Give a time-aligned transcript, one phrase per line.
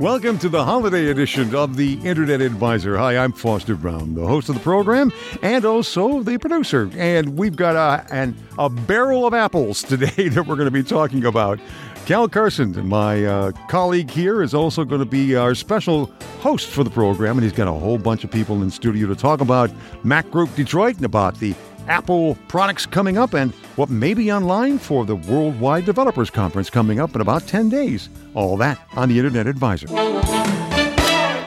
[0.00, 2.96] Welcome to the holiday edition of the Internet Advisor.
[2.96, 5.10] Hi, I'm Foster Brown, the host of the program
[5.42, 6.88] and also the producer.
[6.96, 10.84] And we've got a, an, a barrel of apples today that we're going to be
[10.84, 11.58] talking about.
[12.06, 16.06] Cal Carson, my uh, colleague here, is also going to be our special
[16.38, 19.16] host for the program, and he's got a whole bunch of people in studio to
[19.16, 19.68] talk about
[20.04, 21.56] Mac Group Detroit and about the
[21.88, 27.00] Apple products coming up and what may be online for the Worldwide Developers Conference coming
[27.00, 28.08] up in about 10 days.
[28.34, 29.86] All that on the Internet Advisor.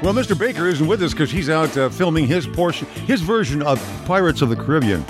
[0.01, 0.37] Well, Mr.
[0.37, 4.41] Baker isn't with us because he's out uh, filming his portion, his version of Pirates
[4.41, 5.05] of the Caribbean.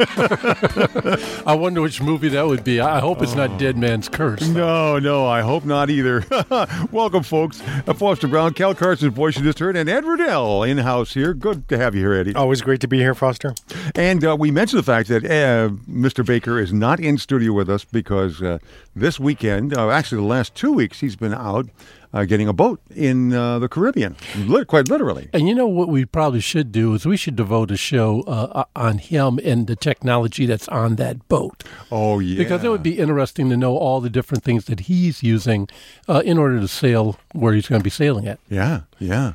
[0.00, 2.80] I wonder which movie that would be.
[2.80, 4.48] I hope it's not Dead Man's Curse.
[4.48, 6.24] No, no, I hope not either.
[6.90, 7.60] Welcome, folks.
[7.86, 11.34] Uh, Foster Brown, Cal Carson's voice you just heard, and Ed Riddell in house here.
[11.34, 12.34] Good to have you here, Eddie.
[12.34, 13.54] Always great to be here, Foster.
[13.94, 16.24] And uh, we mentioned the fact that uh, Mr.
[16.24, 18.58] Baker is not in studio with us because uh,
[18.96, 21.66] this weekend, uh, actually the last two weeks, he's been out
[22.12, 25.28] uh, getting a boat in uh, the Caribbean, Lit- quite literally.
[25.32, 28.64] And you know what we probably should do is we should devote a show uh,
[28.74, 31.64] on him and the technology that's on that boat.
[31.90, 35.22] Oh yeah, Because it would be interesting to know all the different things that he's
[35.22, 35.68] using
[36.08, 38.38] uh, in order to sail where he's going to be sailing at.
[38.48, 39.32] yeah, yeah,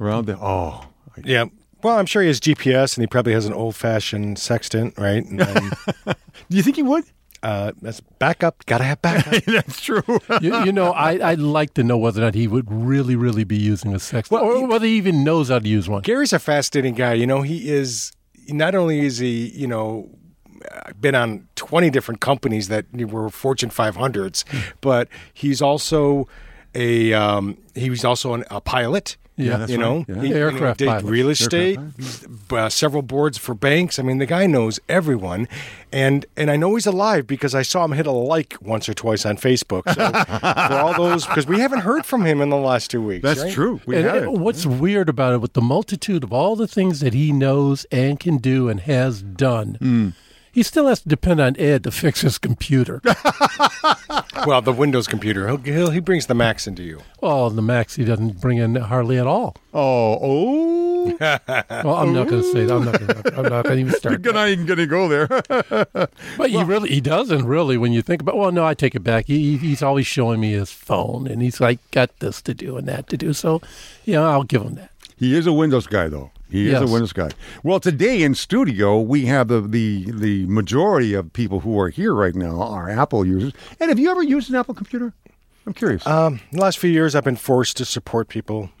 [0.00, 0.84] around the oh.
[1.24, 1.44] Yeah.
[1.82, 5.24] Well, I'm sure he has GPS and he probably has an old fashioned sextant, right?
[5.24, 5.70] And then,
[6.04, 7.04] Do you think he would?
[7.42, 8.64] Uh, that's backup.
[8.66, 9.44] Got to have backup.
[9.46, 10.02] That's true.
[10.40, 13.44] you, you know, I, I'd like to know whether or not he would really, really
[13.44, 16.02] be using a sextant or whether he even knows how to use one.
[16.02, 17.14] Gary's a fascinating guy.
[17.14, 18.12] You know, he is,
[18.48, 20.10] not only is he, you know,
[20.70, 24.44] uh, been on 20 different companies that were Fortune 500s,
[24.80, 26.26] but he's also
[26.74, 29.16] a, um, he was also an, a pilot.
[29.38, 30.08] Yeah, that's you know, right.
[30.08, 30.22] Yeah.
[30.22, 31.04] He- Aircraft did pilot.
[31.04, 31.78] real estate,
[32.50, 33.98] uh, several boards for banks.
[33.98, 35.48] I mean, the guy knows everyone,
[35.92, 38.94] and and I know he's alive because I saw him hit a like once or
[38.94, 39.84] twice on Facebook.
[39.94, 43.22] So for all those, because we haven't heard from him in the last two weeks.
[43.22, 43.52] That's right?
[43.52, 43.80] true.
[43.86, 44.38] We and had uh, it.
[44.38, 48.18] what's weird about it, with the multitude of all the things that he knows and
[48.18, 50.08] can do and has done, Hmm.
[50.58, 53.00] He still has to depend on Ed to fix his computer.
[54.46, 57.00] Well, the Windows computer, he'll, he'll, he brings the Macs into you.
[57.20, 59.56] well, the Macs he doesn't bring in hardly at all.
[59.74, 61.16] Oh, oh.
[61.84, 62.74] Well, I'm not going to say that.
[62.74, 63.00] I'm not.
[63.00, 64.24] Gonna, I'm not going to even You're start.
[64.24, 65.26] not even going to go there.
[66.36, 67.76] But he really, he doesn't really.
[67.76, 69.26] When you think about, well, no, I take it back.
[69.26, 72.86] He, he's always showing me his phone, and he's like, got this to do and
[72.86, 73.32] that to do.
[73.32, 73.60] So,
[74.04, 74.90] yeah, I'll give him that.
[75.16, 76.30] He is a Windows guy, though.
[76.50, 77.30] He is a Windows guy.
[77.62, 82.14] Well, today in studio we have the, the the majority of people who are here
[82.14, 83.52] right now are Apple users.
[83.80, 85.12] And have you ever used an Apple computer?
[85.68, 86.06] I'm curious.
[86.06, 88.70] Um, the last few years, I've been forced to support people.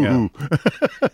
[0.00, 0.28] Yeah.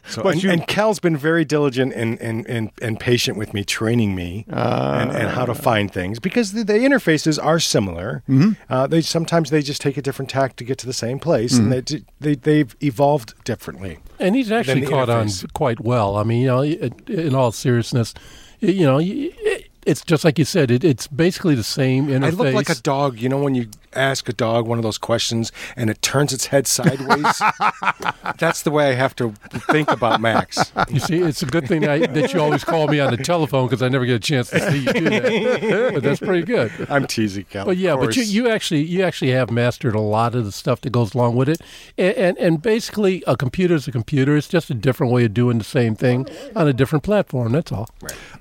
[0.06, 3.54] So, But and, you- and Cal's been very diligent and, and, and, and patient with
[3.54, 8.22] me, training me and, and how to find things because the, the interfaces are similar.
[8.68, 11.56] Uh, they sometimes they just take a different tack to get to the same place,
[11.56, 11.82] and they,
[12.20, 13.98] they they've evolved differently.
[14.20, 16.16] And he's actually the caught on quite well.
[16.16, 18.12] I mean, you know, in all seriousness,
[18.60, 19.55] you know, it-
[19.86, 20.70] it's just like you said.
[20.70, 22.24] It, it's basically the same interface.
[22.24, 23.18] I look like a dog.
[23.18, 26.46] You know when you ask a dog one of those questions and it turns its
[26.46, 27.42] head sideways.
[28.38, 29.30] That's the way I have to
[29.70, 30.72] think about Macs.
[30.88, 33.66] You see, it's a good thing I, that you always call me on the telephone
[33.66, 35.90] because I never get a chance to see you do that.
[35.94, 36.72] But that's pretty good.
[36.88, 37.64] I'm teasing Cal.
[37.64, 40.52] But yeah, of but you, you actually you actually have mastered a lot of the
[40.52, 41.60] stuff that goes along with it,
[41.96, 44.36] and, and and basically a computer is a computer.
[44.36, 47.52] It's just a different way of doing the same thing on a different platform.
[47.52, 47.88] That's all.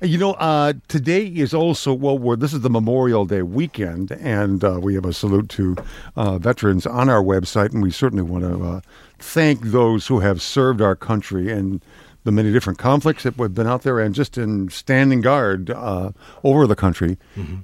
[0.02, 4.64] You know, uh, today is also well, we're, this is the Memorial Day weekend, and
[4.64, 5.76] uh, we have a salute to
[6.16, 8.82] uh, veterans on our website, and we certainly want to uh,
[9.20, 11.84] thank those who have served our country and
[12.24, 16.12] the many different conflicts that have been out there, and just in standing guard uh,
[16.44, 17.18] over the country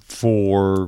[0.04, 0.88] for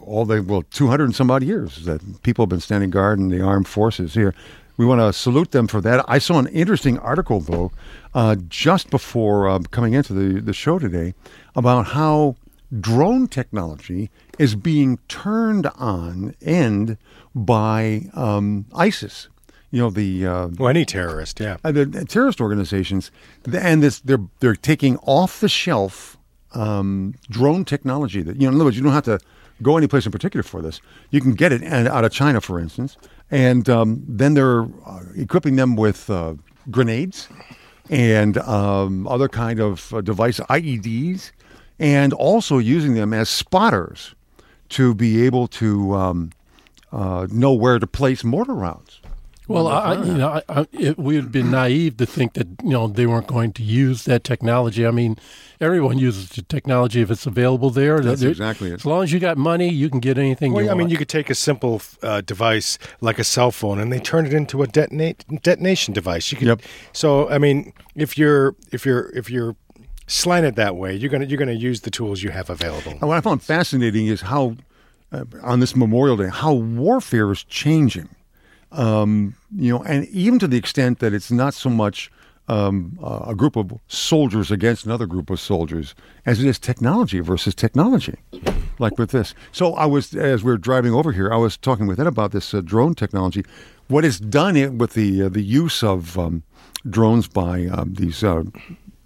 [0.00, 3.18] all the well, two hundred and some odd years that people have been standing guard
[3.18, 4.34] in the armed forces here.
[4.78, 6.04] We want to salute them for that.
[6.08, 7.72] I saw an interesting article, though,
[8.14, 11.14] uh, just before uh, coming into the, the show today
[11.56, 12.36] about how
[12.78, 14.08] drone technology
[14.38, 16.96] is being turned on end
[17.34, 19.28] by um, ISIS.
[19.72, 21.56] You know, the uh, well, any terrorist, yeah.
[21.64, 23.10] uh, the, the terrorist organizations,
[23.52, 26.16] and this they're they're taking off the shelf
[26.54, 28.22] um, drone technology.
[28.22, 29.18] That you know, in other words, you don't have to
[29.60, 30.80] go any place in particular for this.
[31.10, 32.96] You can get it out of China, for instance,
[33.30, 36.34] and um, then they're uh, equipping them with uh,
[36.70, 37.28] grenades
[37.90, 41.32] and um, other kind of uh, device IEDs,
[41.78, 44.14] and also using them as spotters
[44.70, 46.30] to be able to um,
[46.92, 48.87] uh, know where to place mortar rounds.
[49.48, 52.70] Well, I, you know, I, I, it, we would be naive to think that you
[52.70, 54.86] know they weren't going to use that technology.
[54.86, 55.16] I mean,
[55.60, 58.00] everyone uses the technology if it's available there.
[58.00, 58.74] That's There- exactly it.
[58.74, 60.98] As long as you got money, you can get anything Well, you I mean, you
[60.98, 64.62] could take a simple uh, device like a cell phone, and they turn it into
[64.62, 66.30] a detonate detonation device.
[66.30, 66.62] You could, Yep.
[66.92, 69.56] So, I mean, if you're if you're if you're
[70.06, 72.92] slanted that way, you're gonna you're gonna use the tools you have available.
[72.92, 74.56] And what I found fascinating is how,
[75.12, 78.08] uh, on this Memorial Day, how warfare is changing.
[78.72, 82.10] Um, you know, and even to the extent that it's not so much
[82.48, 85.94] um, a group of soldiers against another group of soldiers
[86.24, 88.16] as it is technology versus technology,
[88.78, 89.34] like with this.
[89.52, 92.32] So I was, as we were driving over here, I was talking with Ed about
[92.32, 93.44] this uh, drone technology.
[93.88, 96.42] What is done it with the uh, the use of um,
[96.88, 98.44] drones by um, these uh,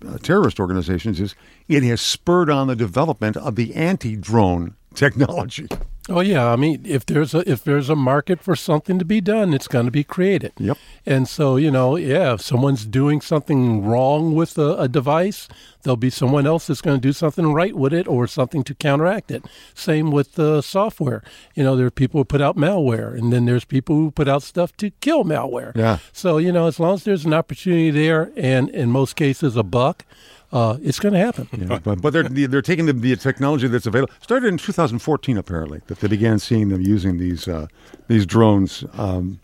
[0.06, 1.34] uh, terrorist organizations is
[1.68, 5.68] it has spurred on the development of the anti-drone technology.
[6.08, 9.20] Oh yeah, I mean, if there's a if there's a market for something to be
[9.20, 10.52] done, it's going to be created.
[10.58, 10.76] Yep.
[11.06, 15.46] And so you know, yeah, if someone's doing something wrong with a, a device,
[15.82, 18.74] there'll be someone else that's going to do something right with it or something to
[18.74, 19.44] counteract it.
[19.74, 21.22] Same with the software.
[21.54, 24.26] You know, there are people who put out malware, and then there's people who put
[24.26, 25.70] out stuff to kill malware.
[25.76, 25.98] Yeah.
[26.12, 29.62] So you know, as long as there's an opportunity there, and in most cases a
[29.62, 30.04] buck,
[30.52, 31.48] uh, it's going to happen.
[31.62, 34.12] Yeah, but, but they're they're taking the, the technology that's available.
[34.20, 37.68] Started in 2014, apparently, that they began seeing them using these uh,
[38.08, 39.38] these drones um,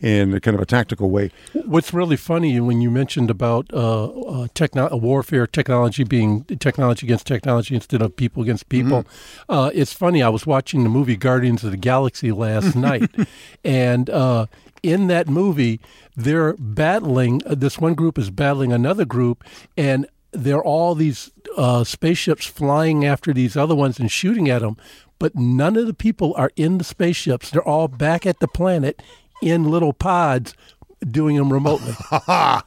[0.00, 1.30] in a kind of a tactical way.
[1.64, 7.26] What's really funny when you mentioned about uh, uh, techno- warfare technology being technology against
[7.26, 9.04] technology instead of people against people,
[9.48, 10.22] uh, it's funny.
[10.22, 13.10] I was watching the movie Guardians of the Galaxy last night,
[13.64, 14.46] and uh,
[14.82, 15.80] in that movie,
[16.14, 17.38] they're battling.
[17.46, 19.42] This one group is battling another group,
[19.76, 24.60] and there are all these uh, spaceships flying after these other ones and shooting at
[24.62, 24.76] them.
[25.18, 27.50] But none of the people are in the spaceships.
[27.50, 29.02] They're all back at the planet
[29.42, 30.54] in little pods
[31.10, 31.94] doing them remotely.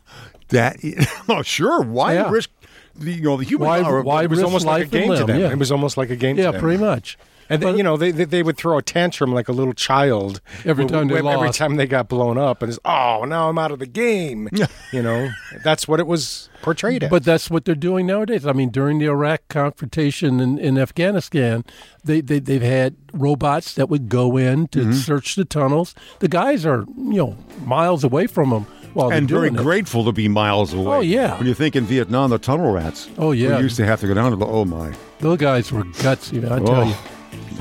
[0.50, 0.78] That
[1.30, 2.32] oh sure, why Yeah.
[2.32, 2.50] risk
[2.96, 4.02] the you know the human Why- power?
[4.02, 5.40] why It was almost like a game to them.
[5.40, 5.52] yeah.
[5.52, 6.38] It was almost like a game.
[6.38, 7.20] to yeah, pretty much.
[7.50, 9.74] And then, But- you know, they, they they would throw a tantrum like a little
[9.74, 11.58] child Every time they w- every lost.
[11.58, 14.50] time they got blown up, and it's oh now I'm out of the game.
[14.94, 15.30] you know,
[15.64, 17.10] that's what it was portrayed as.
[17.10, 18.46] But that's what they're doing nowadays.
[18.46, 21.64] I mean, during the Iraq confrontation in, in Afghanistan,
[22.04, 24.92] they, they they've had robots that would go in to Mm-hmm.
[24.94, 25.96] search the tunnels.
[26.20, 29.64] The guys are you know miles away from them while and they're very doing it.
[29.64, 30.96] grateful to be miles away.
[30.98, 31.38] Oh, yeah.
[31.38, 33.08] When you think in Vietnam, the tunnel rats.
[33.18, 33.58] Oh, yeah.
[33.58, 34.46] who used to have to go down to the.
[34.46, 34.94] Oh my.
[35.20, 36.44] Those guys were gutsy.
[36.46, 36.84] I tell Oh.
[36.84, 36.96] you.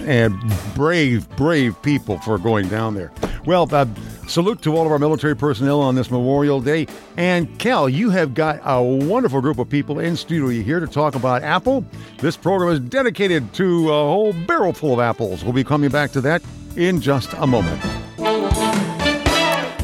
[0.00, 0.34] And
[0.74, 3.12] brave, brave people for going down there.
[3.44, 3.86] Well, uh,
[4.26, 6.86] salute to all of our military personnel on this Memorial Day.
[7.16, 11.14] And Cal, you have got a wonderful group of people in studio here to talk
[11.14, 11.84] about Apple.
[12.18, 15.44] This program is dedicated to a whole barrel full of apples.
[15.44, 16.42] We'll be coming back to that
[16.76, 18.67] in just a moment.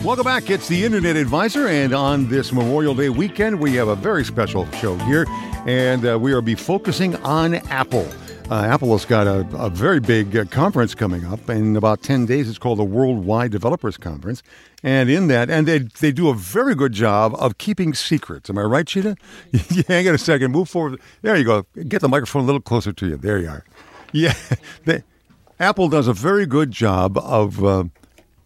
[0.05, 0.51] Welcome back.
[0.51, 4.71] It's the Internet Advisor, and on this Memorial Day weekend, we have a very special
[4.73, 5.25] show here,
[5.67, 8.07] and uh, we are be focusing on Apple.
[8.51, 12.27] Uh, Apple has got a, a very big uh, conference coming up in about 10
[12.27, 12.51] days.
[12.51, 14.43] It's called the Worldwide Developers Conference.
[14.83, 18.51] And in that, and they, they do a very good job of keeping secrets.
[18.51, 19.17] Am I right, Cheetah?
[19.89, 20.53] Hang on a second.
[20.53, 21.01] Move forward.
[21.23, 21.65] There you go.
[21.89, 23.17] Get the microphone a little closer to you.
[23.17, 23.65] There you are.
[24.13, 24.35] Yeah.
[24.85, 25.03] They,
[25.59, 27.85] Apple does a very good job of uh,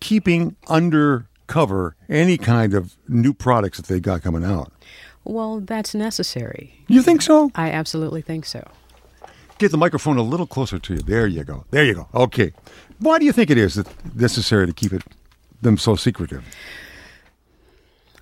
[0.00, 4.72] keeping under cover any kind of new products that they got coming out.
[5.24, 6.84] Well, that's necessary.
[6.86, 7.50] You think so?
[7.54, 8.66] I absolutely think so.
[9.58, 11.00] Get the microphone a little closer to you.
[11.00, 11.64] There you go.
[11.70, 12.08] There you go.
[12.14, 12.52] Okay.
[13.00, 15.02] Why do you think it is that necessary to keep it
[15.60, 16.44] them so secretive?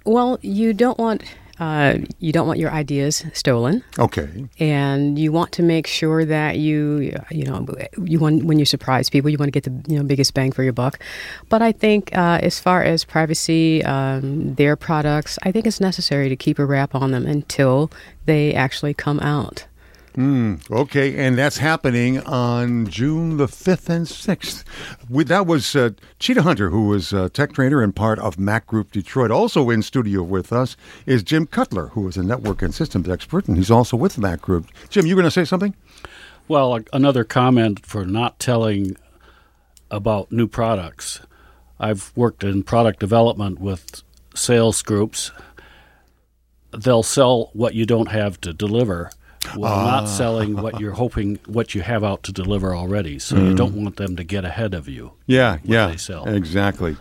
[0.05, 1.23] Well, you don't want
[1.59, 4.29] uh, you don't want your ideas stolen, Okay.
[4.59, 7.67] and you want to make sure that you you know
[8.05, 10.53] you want when you surprise people, you want to get the you know biggest bang
[10.53, 10.99] for your buck.
[11.49, 16.29] But I think uh, as far as privacy, um, their products, I think it's necessary
[16.29, 17.91] to keep a wrap on them until
[18.27, 19.67] they actually come out.
[20.19, 24.65] Okay, and that's happening on June the 5th and 6th.
[25.11, 28.67] With, that was uh, Cheetah Hunter, who was a tech trainer and part of Mac
[28.67, 29.31] Group Detroit.
[29.31, 33.47] Also in studio with us is Jim Cutler, who is a network and systems expert,
[33.47, 34.69] and he's also with Mac Group.
[34.89, 35.75] Jim, you going to say something?
[36.49, 38.97] Well, another comment for not telling
[39.91, 41.21] about new products.
[41.79, 44.03] I've worked in product development with
[44.35, 45.31] sales groups.
[46.73, 49.11] They'll sell what you don't have to deliver.
[49.55, 53.19] While not selling what you're hoping what you have out to deliver already.
[53.19, 55.13] So you don't want them to get ahead of you.
[55.27, 55.95] Yeah, yeah,
[56.27, 56.97] exactly.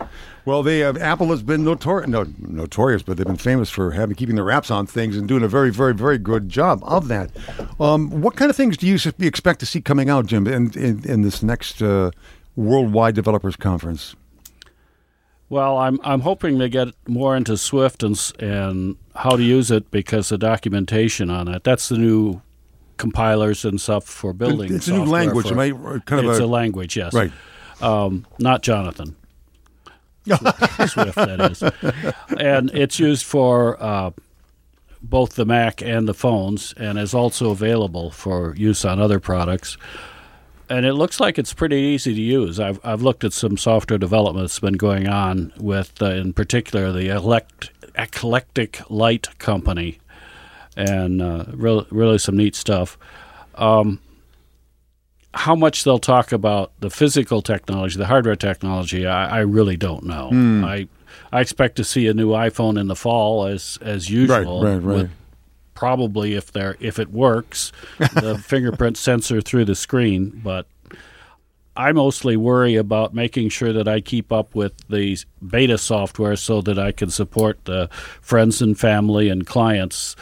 [0.46, 4.14] Well, they have, Apple has been notorious, no, notorious, but they've been famous for having
[4.14, 7.32] keeping their wraps on things and doing a very, very, very good job of that.
[7.80, 11.04] Um, what kind of things do you expect to see coming out, Jim, in in,
[11.04, 12.12] in this next uh,
[12.54, 14.14] worldwide developers conference?
[15.48, 19.90] Well, I'm I'm hoping they get more into Swift and and how to use it
[19.90, 21.64] because the documentation on it.
[21.64, 22.40] That's the new
[22.96, 24.74] compilers and stuff for building.
[24.74, 25.72] It's a new language, for- right?
[26.06, 27.12] Kind of it's a- a, language, yes.
[27.12, 27.32] Right.
[27.80, 29.16] Um, not Jonathan.
[30.26, 31.62] Swift, that is,
[32.40, 34.10] and it's used for uh,
[35.00, 39.76] both the Mac and the phones, and is also available for use on other products.
[40.68, 42.58] And it looks like it's pretty easy to use.
[42.58, 46.90] I've I've looked at some software development that's been going on with, uh, in particular,
[46.90, 49.98] the elect, Eclectic Light Company,
[50.76, 52.98] and uh, really, really some neat stuff.
[53.54, 54.00] Um,
[55.34, 60.04] how much they'll talk about the physical technology, the hardware technology, I, I really don't
[60.04, 60.30] know.
[60.64, 60.88] I
[61.32, 64.62] I expect to see a new iPhone in the fall as as usual.
[64.62, 64.82] right, right.
[64.82, 65.10] with
[65.74, 70.40] probably if there if it works, the fingerprint sensor through the screen.
[70.42, 70.66] But
[71.76, 76.60] I mostly worry about making sure that I keep up with the beta software so
[76.62, 77.88] that I can support the
[78.20, 80.16] friends and family and clients.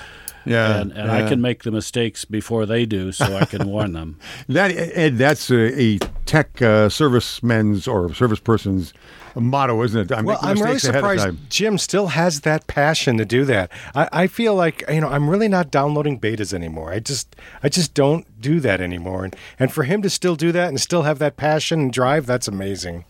[0.45, 3.93] Yeah, and, and I can make the mistakes before they do, so I can warn
[3.93, 4.19] them.
[4.49, 8.93] That Ed, that's a, a tech uh, serviceman's or service person's
[9.35, 10.13] motto, isn't it?
[10.13, 11.51] I Well, make I'm really mistakes ahead of surprised.
[11.51, 13.71] Jim still has that passion to do that.
[13.95, 16.93] I, I feel like you know I'm really not downloading betas anymore.
[16.93, 19.25] I just I just don't do that anymore.
[19.25, 22.27] And and for him to still do that and still have that passion and drive,
[22.27, 23.05] that's amazing.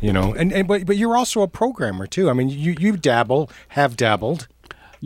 [0.00, 2.30] You know, and, and but but you're also a programmer too.
[2.30, 4.48] I mean, you you dabble, have dabbled.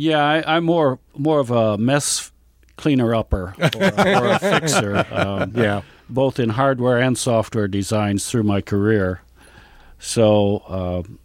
[0.00, 2.30] Yeah, I, I'm more more of a mess
[2.76, 5.04] cleaner upper or, or a fixer.
[5.10, 5.82] Um, Yeah.
[6.08, 9.20] both in hardware and software designs through my career.
[9.98, 11.18] So, um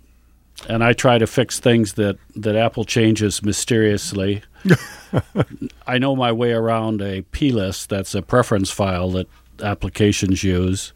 [0.70, 4.42] and I try to fix things that that Apple changes mysteriously.
[5.88, 7.90] I know my way around a P list.
[7.90, 9.28] That's a preference file that
[9.62, 10.94] applications use,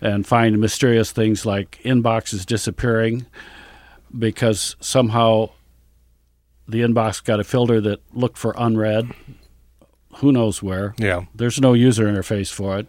[0.00, 3.26] and find mysterious things like inboxes disappearing
[4.18, 5.50] because somehow
[6.68, 9.10] the inbox got a filter that looked for unread.
[10.16, 10.94] Who knows where?
[10.98, 11.24] Yeah.
[11.34, 12.86] There's no user interface for it.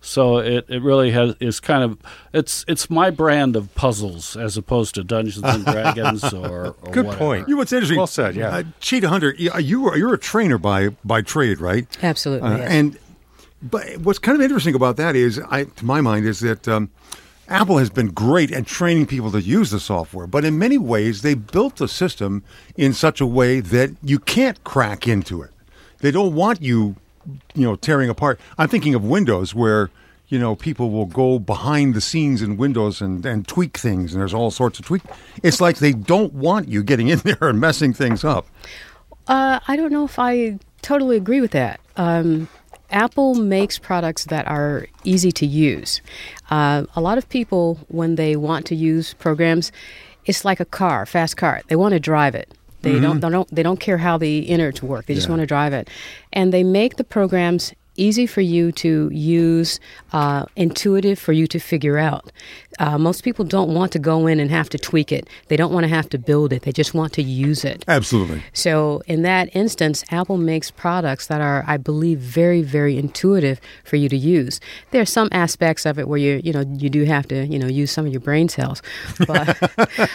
[0.00, 1.98] So it, it really has is kind of
[2.34, 7.06] it's it's my brand of puzzles as opposed to Dungeons and Dragons or, or Good
[7.06, 7.16] whatever.
[7.16, 7.48] point.
[7.48, 7.96] You know what's interesting?
[7.96, 8.48] Well said, yeah.
[8.48, 11.86] Uh, Cheetah Hunter, you you were you're a trainer by by trade, right?
[12.02, 12.46] Absolutely.
[12.50, 12.70] Uh, yes.
[12.70, 12.98] And
[13.62, 16.90] but what's kind of interesting about that is, I to my mind, is that um,
[17.48, 21.22] Apple has been great at training people to use the software, but in many ways
[21.22, 22.42] they built the system
[22.76, 25.50] in such a way that you can't crack into it.
[25.98, 26.96] They don't want you,
[27.54, 28.40] you know, tearing apart.
[28.58, 29.90] I'm thinking of Windows where.
[30.28, 34.20] You know, people will go behind the scenes in Windows and, and tweak things, and
[34.20, 35.02] there's all sorts of tweak.
[35.42, 38.46] It's like they don't want you getting in there and messing things up.
[39.28, 41.78] Uh, I don't know if I totally agree with that.
[41.96, 42.48] Um,
[42.94, 46.00] Apple makes products that are easy to use.
[46.48, 49.72] Uh, a lot of people, when they want to use programs,
[50.24, 51.60] it's like a car, fast car.
[51.66, 52.54] They want to drive it.
[52.82, 53.20] They don't.
[53.20, 53.54] They don't.
[53.54, 55.06] They don't care how the innards work.
[55.06, 55.88] They just want to drive it,
[56.34, 59.80] and they make the programs easy for you to use,
[60.12, 62.32] uh, intuitive for you to figure out.
[62.78, 65.28] Uh, most people don't want to go in and have to tweak it.
[65.48, 66.62] They don't want to have to build it.
[66.62, 67.84] They just want to use it.
[67.86, 68.42] Absolutely.
[68.52, 73.96] So, in that instance, Apple makes products that are, I believe, very, very intuitive for
[73.96, 74.60] you to use.
[74.90, 77.58] There are some aspects of it where you, you know, you do have to, you
[77.58, 78.82] know, use some of your brain cells,
[79.26, 79.56] but,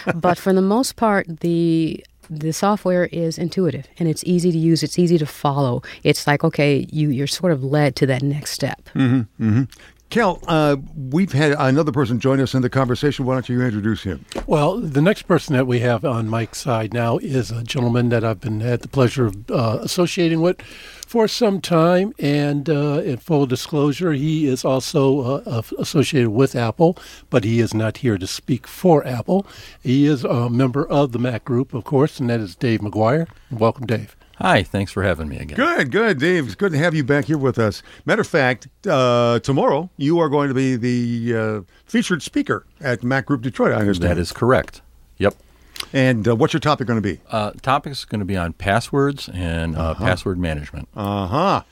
[0.14, 4.82] but for the most part, the the software is intuitive and it's easy to use.
[4.82, 5.82] It's easy to follow.
[6.04, 8.88] It's like okay, you you're sort of led to that next step.
[8.94, 9.62] Mm-hmm, mm-hmm.
[10.10, 13.24] Cal, uh, we've had another person join us in the conversation.
[13.24, 14.24] Why don't you introduce him?
[14.44, 18.24] Well, the next person that we have on Mike's side now is a gentleman that
[18.24, 20.60] I've been had the pleasure of uh, associating with
[21.06, 22.12] for some time.
[22.18, 26.98] And uh, in full disclosure, he is also uh, associated with Apple,
[27.30, 29.46] but he is not here to speak for Apple.
[29.80, 33.28] He is a member of the Mac Group, of course, and that is Dave McGuire.
[33.52, 34.16] Welcome, Dave.
[34.40, 35.56] Hi, thanks for having me again.
[35.56, 36.46] Good, good, Dave.
[36.46, 37.82] It's good to have you back here with us.
[38.06, 43.02] Matter of fact, uh, tomorrow you are going to be the uh, featured speaker at
[43.02, 43.72] Mac Group Detroit.
[43.72, 44.80] I understand That is correct.
[45.18, 45.34] Yep.
[45.92, 47.20] And uh, what's your topic going to be?
[47.30, 50.88] Uh, topic is going to be on passwords and uh, password management.
[50.96, 51.62] Uh huh.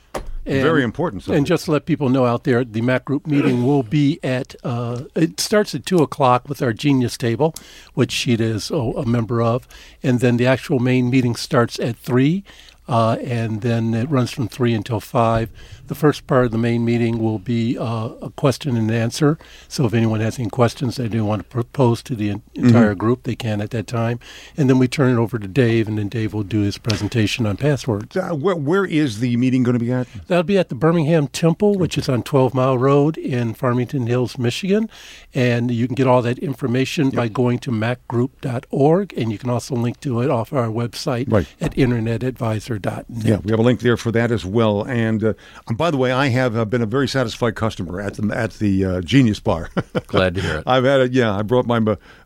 [0.49, 1.27] And- Very important.
[1.27, 4.55] And just to let people know out there, the Mac Group meeting will be at,
[4.63, 7.53] uh, it starts at 2 o'clock with our Genius Table,
[7.93, 9.67] which Sheeta is oh, a member of.
[10.01, 12.43] And then the actual main meeting starts at 3.
[12.87, 15.51] uh, and then it runs from three until five.
[15.89, 19.37] The first part of the main meeting will be uh, a question and answer.
[19.67, 22.93] So if anyone has any questions they do want to propose to the en- entire
[22.93, 24.19] group, they can at that time.
[24.55, 27.47] And then we turn it over to Dave, and then Dave will do his presentation
[27.47, 28.15] on passwords.
[28.15, 30.07] Uh, where, where is the meeting going to be at?
[30.27, 34.37] That'll be at the Birmingham Temple, which is on 12 Mile Road in Farmington Hills,
[34.37, 34.89] Michigan.
[35.33, 39.13] And you can get all that information by going to macgroup.org.
[39.17, 41.47] And you can also link to it off our website Right.
[41.59, 43.05] at internetadvisor.net.
[43.25, 44.83] Yeah, we have a link there for that as well.
[44.83, 45.33] And uh,
[45.79, 48.83] by the way, I have uh, been a very satisfied customer at the at the
[48.83, 49.69] uh, Genius Bar.
[50.07, 50.63] Glad to hear it.
[50.67, 51.13] I've had it.
[51.13, 51.77] yeah, I brought my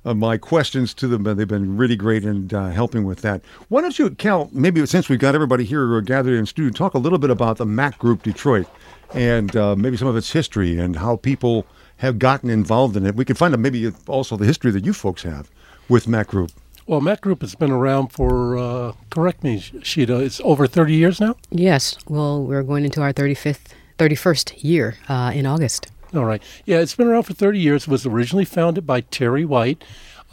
[0.04, 3.44] uh, my questions to them, and they've been really great in uh, helping with that.
[3.70, 4.50] Why don't you, Cal?
[4.52, 7.66] Maybe since we've got everybody here gathered in studio, talk a little bit about the
[7.68, 8.66] Mac Group Detroit,
[9.14, 11.68] and uh, maybe some of its history and how people
[11.98, 13.14] have gotten involved in it.
[13.14, 15.52] We can find out maybe also the history that you folks have
[15.88, 16.50] with Mac Group.
[16.86, 21.20] Well, Mac Group has been around for, uh, correct me, Sheeta, it's over 30 years
[21.22, 21.38] now?
[21.50, 21.98] Yes.
[22.10, 25.88] Well, we're going into our 35th, 31st year uh, in August.
[26.14, 26.44] All right.
[26.66, 27.84] Yeah, it's been around for 30 years.
[27.84, 29.84] It was originally founded by Terry White,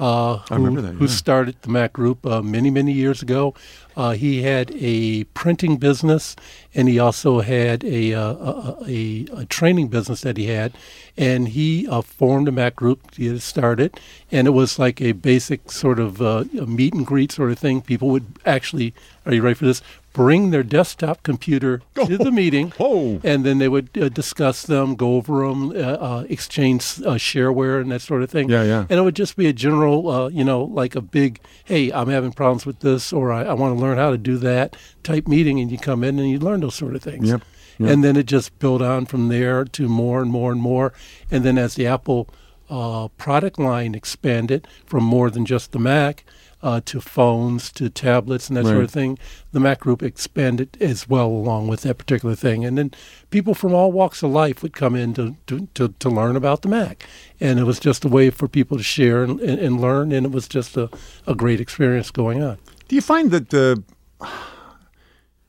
[0.01, 3.55] uh, who, that, who started the Mac Group uh, many, many years ago.
[3.97, 6.35] Uh, he had a printing business,
[6.75, 10.73] and he also had a, uh, a, a, a training business that he had.
[11.19, 14.01] And he uh, formed a Mac Group it started,
[14.33, 17.59] and it was like a basic sort of uh, a meet and greet sort of
[17.59, 17.83] thing.
[17.83, 18.95] People would actually,
[19.27, 19.83] are you ready for this?
[20.13, 23.21] Bring their desktop computer to the meeting, Oh.
[23.23, 27.81] and then they would uh, discuss them, go over them, uh, uh, exchange uh, shareware
[27.81, 28.49] and that sort of thing.
[28.49, 28.87] Yeah, yeah.
[28.91, 32.09] And it would just be a general, uh, you know, like a big, hey, I'm
[32.09, 35.29] having problems with this, or I, I want to learn how to do that type
[35.29, 37.29] meeting, and you come in and you learn those sort of things.
[37.29, 37.43] Yep,
[37.79, 37.91] yep.
[37.91, 40.93] And then it just built on from there to more and more and more.
[41.31, 42.29] And then as the Apple
[42.69, 46.25] uh, product line expanded from more than just the Mac.
[46.63, 49.19] Uh, to phones, to tablets, and that sort of thing.
[49.53, 52.67] The Mac Group expanded as well along with that particular thing.
[52.67, 52.91] And then
[53.31, 56.61] people from all walks of life would come in to, to, to, to learn about
[56.61, 57.09] the Mac.
[57.41, 60.27] And it was just a way for people to share and, and, and learn, and
[60.27, 60.91] it was just a,
[61.27, 62.59] a great experience going on.
[62.89, 63.83] Do you find that the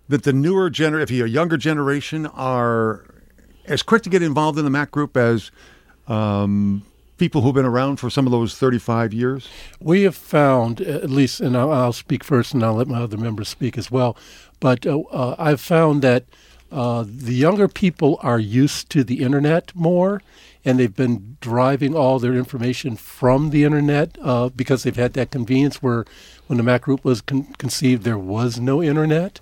[0.08, 3.04] that the newer gener, if you're a younger generation, are
[3.66, 5.52] as quick to get involved in the Mac group as
[6.08, 6.84] um,
[7.22, 9.48] people who've been around for some of those 35 years?
[9.80, 13.48] We have found, at least, and I'll, speak first and I'll let my other members
[13.48, 14.18] speak as well,
[14.60, 16.24] but uh, uh, I've found that
[16.72, 20.24] uh, the younger people are used to the internet more
[20.64, 25.32] and they've been driving all their information from the internet uh, because they've had that
[25.32, 26.06] convenience where
[26.48, 29.40] when the Mac group was con- conceived, there was no internet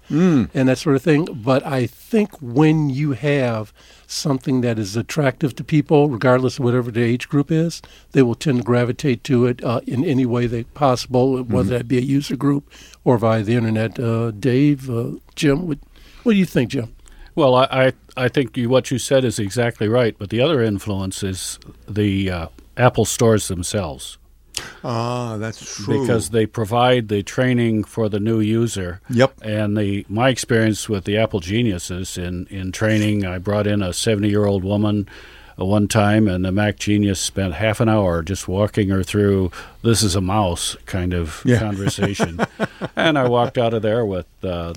[0.53, 1.25] and that sort of thing.
[1.25, 3.73] But I think when you have
[4.05, 8.36] something that is attractive to people, regardless of whatever the age group is, they will
[8.36, 12.01] tend to gravitate to it uh, in any way they possible, whether that be a
[12.01, 12.71] user group
[13.03, 13.99] or via the internet.
[13.99, 15.79] Uh, Dave, uh, Jim, what,
[16.23, 16.95] what do you think, Jim?
[17.39, 17.93] Well, I, I,
[18.25, 22.30] I think you, what you said is exactly right, but the other influence is the
[22.30, 24.17] uh, Apple stores themselves
[24.84, 26.02] Ah, that's true.
[26.02, 28.99] because they provide the training for the new user.
[29.10, 29.36] Yep.
[29.41, 33.93] And the my experience with the Apple Geniuses in, in training, I brought in a
[33.93, 35.08] 70 year old woman
[35.58, 39.49] uh, one time, and the Mac Genius spent half an hour just walking her through
[39.82, 41.60] this is a mouse kind of Yeah.
[41.69, 42.41] conversation.
[42.97, 44.73] and I walked out of there with uh,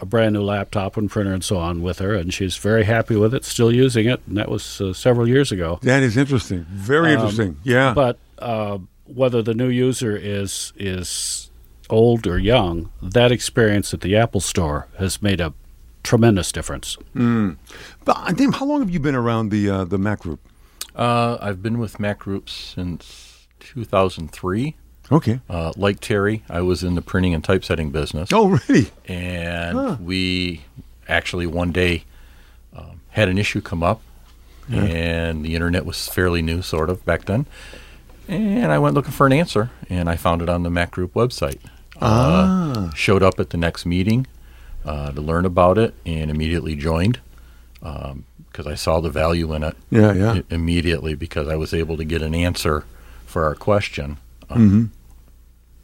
[0.00, 3.16] a brand new laptop and printer and so on with her, and she's very happy
[3.16, 4.20] with it, still using it.
[4.26, 5.78] And that was uh, several years ago.
[5.82, 6.66] that is interesting.
[6.70, 7.56] Very interesting.
[7.64, 7.88] Yeah.
[7.88, 11.50] Um, But uh, whether the new user is is
[11.90, 15.52] old or young, that experience at the Apple Store has made a
[16.02, 16.96] tremendous difference.
[17.14, 20.40] But, uh, Dave, how long have you been around the uh, the Mac group?
[20.96, 24.76] Uh, I've been with Mac Group since 2003.
[25.12, 25.40] Okay.
[25.48, 28.30] Uh, like Terry, I was in the printing and typesetting business.
[28.32, 28.90] Oh, really?
[29.06, 30.62] and we
[31.08, 32.04] actually one day
[32.74, 34.00] um, had an issue come up,
[34.70, 37.46] and the internet was fairly new, sort of back then.
[38.26, 41.12] And I went looking for an answer, and I found it on the Mac Group
[41.12, 41.60] website.
[42.00, 44.26] Uh, showed up at the next meeting
[44.84, 47.20] uh, to learn about it, and immediately joined
[47.80, 49.76] because I saw the value in it.
[49.90, 50.40] Yeah, yeah.
[50.48, 52.84] immediately because I was able to get an answer
[53.26, 54.16] for our question.
[54.50, 54.92] Um,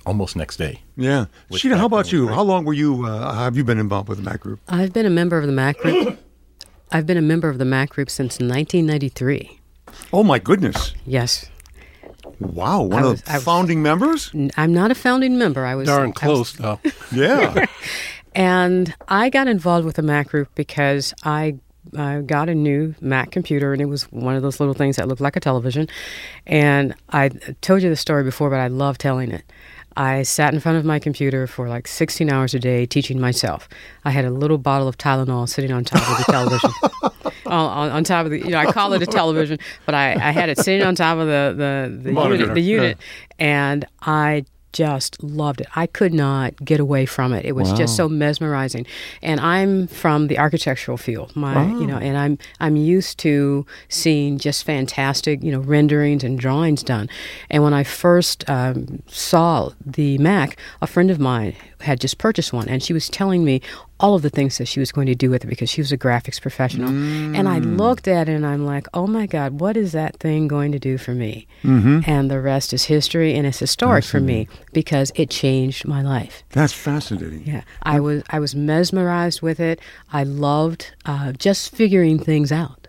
[0.07, 0.81] Almost next day.
[0.97, 1.27] Yeah.
[1.49, 2.25] Which Sheena, how about you?
[2.27, 2.35] great.
[2.35, 3.05] How long were you?
[3.05, 4.59] Uh, have you been involved with the Mac group?
[4.69, 6.19] I've been a member of the Mac Group.
[6.93, 9.61] I've been a member of the Mac Group since 1993.
[10.13, 10.95] Oh my goodness!
[11.07, 11.47] Yes.
[12.41, 14.33] Wow, one I of the was- founding members.
[14.57, 15.65] I'm not a founding member.
[15.67, 16.81] I was Darn I was- close, though.
[17.13, 17.67] Yeah.
[18.33, 21.57] And I got involved with the Mac Group because I
[21.97, 25.09] uh, got a new Mac computer, and it was one of those little things that
[25.09, 25.89] looked like a television.
[26.47, 27.29] And I
[27.61, 29.45] told you the story before, but I love telling it.
[29.97, 33.69] I sat in front of my computer for like 16 hours a day teaching myself.
[34.05, 36.71] I had a little bottle of Tylenol sitting on top of the television.
[37.47, 40.31] on, on, top of the, you know, I call it a television, but I, I
[40.31, 42.99] had it sitting on top of the, the, the Monitor, unit, the unit
[43.41, 45.67] and I just loved it.
[45.75, 47.45] I could not get away from it.
[47.45, 48.87] It was just so mesmerizing.
[49.23, 51.35] And I'm from the architectural field.
[51.35, 56.39] My, you know, and I'm I'm used to seeing just fantastic, you know, renderings and
[56.39, 57.09] drawings done.
[57.51, 62.53] And when I first um, saw the Mac, a friend of mine had just purchased
[62.53, 63.61] one, and she was telling me
[63.99, 65.93] all of the things that she was going to do with it because she was
[65.93, 66.89] a graphics professional.
[66.89, 70.49] And I looked at it and I'm like, oh my God, what is that thing
[70.49, 71.47] going to do for me?
[71.63, 76.43] And the rest is history, and it's historic for me because it changed my life.
[76.51, 77.43] That's fascinating.
[77.47, 79.81] Yeah, I was I was mesmerized with it.
[80.13, 82.80] I loved uh, just figuring things out.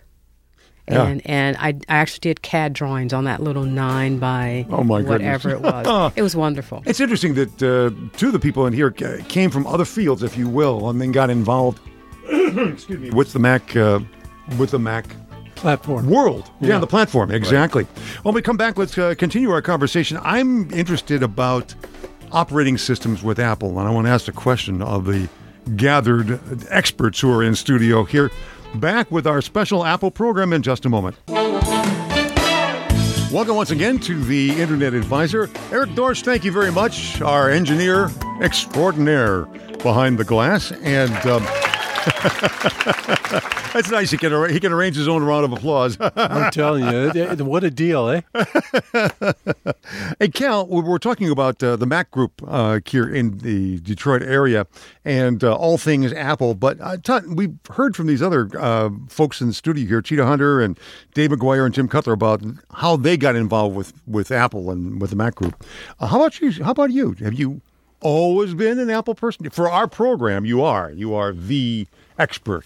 [0.90, 1.04] Yeah.
[1.06, 5.02] And and I, I actually did CAD drawings on that little nine by Oh, my
[5.02, 5.72] whatever goodness.
[5.86, 6.14] it was.
[6.18, 6.84] it was wonderful.
[6.86, 10.38] It's interesting that uh, two of the people in here came from other fields, if
[10.38, 11.80] you will, and then got involved.
[12.30, 14.00] excuse me, with the Mac, uh,
[14.58, 15.06] with the Mac
[15.56, 16.08] Platform.
[16.10, 16.50] world.
[16.60, 16.80] Yeah, Yeah.
[16.80, 17.86] the platform exactly.
[18.24, 20.18] When we come back, let's uh, continue our conversation.
[20.24, 21.74] I'm interested about
[22.32, 25.30] operating systems with Apple, and I want to ask a question of the
[25.76, 26.40] gathered
[26.70, 28.32] experts who are in studio here.
[28.76, 31.18] Back with our special Apple program in just a moment.
[33.32, 35.50] Welcome once again to the Internet Advisor.
[35.72, 38.10] Eric Dorsch, thank you very much, our engineer
[38.42, 39.44] extraordinaire
[39.84, 40.72] behind the glass.
[40.72, 41.44] And um,
[43.74, 44.10] that's nice.
[44.12, 45.98] He can, arra- he can arrange his own round of applause.
[46.16, 48.22] I'm telling you, what a deal, eh?
[50.20, 54.22] Hey, Cal, we we're talking about uh, the Mac Group uh, here in the Detroit
[54.22, 54.68] area
[55.04, 56.54] and uh, all things Apple.
[56.54, 60.62] But uh, we've heard from these other uh, folks in the studio here, Cheetah Hunter
[60.62, 60.80] and
[61.14, 62.42] Dave McGuire and Jim Cutler, about
[62.76, 65.64] how they got involved with, with Apple and with the Mac Group.
[66.00, 66.64] Uh, how about you?
[66.64, 67.16] How about you?
[67.20, 67.62] Have you
[68.02, 69.50] always been an Apple person?
[69.50, 70.92] For our program, you are.
[70.92, 71.88] You are the
[72.18, 72.66] expert.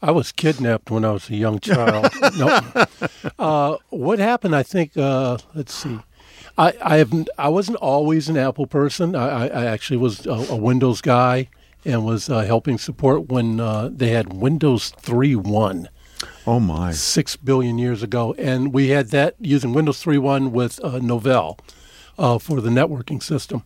[0.00, 2.08] I was kidnapped when I was a young child.
[2.38, 2.60] no.
[3.38, 4.54] Uh, what happened?
[4.54, 4.96] I think.
[4.96, 5.98] Uh, let's see.
[6.56, 9.16] I I have I wasn't always an Apple person.
[9.16, 11.48] I, I actually was a, a Windows guy
[11.84, 15.86] and was uh, helping support when uh, they had Windows 3.1
[16.46, 16.92] Oh, my.
[16.92, 21.58] six billion years ago, and we had that using Windows 3.1 with uh, Novell
[22.18, 23.64] uh, for the networking system.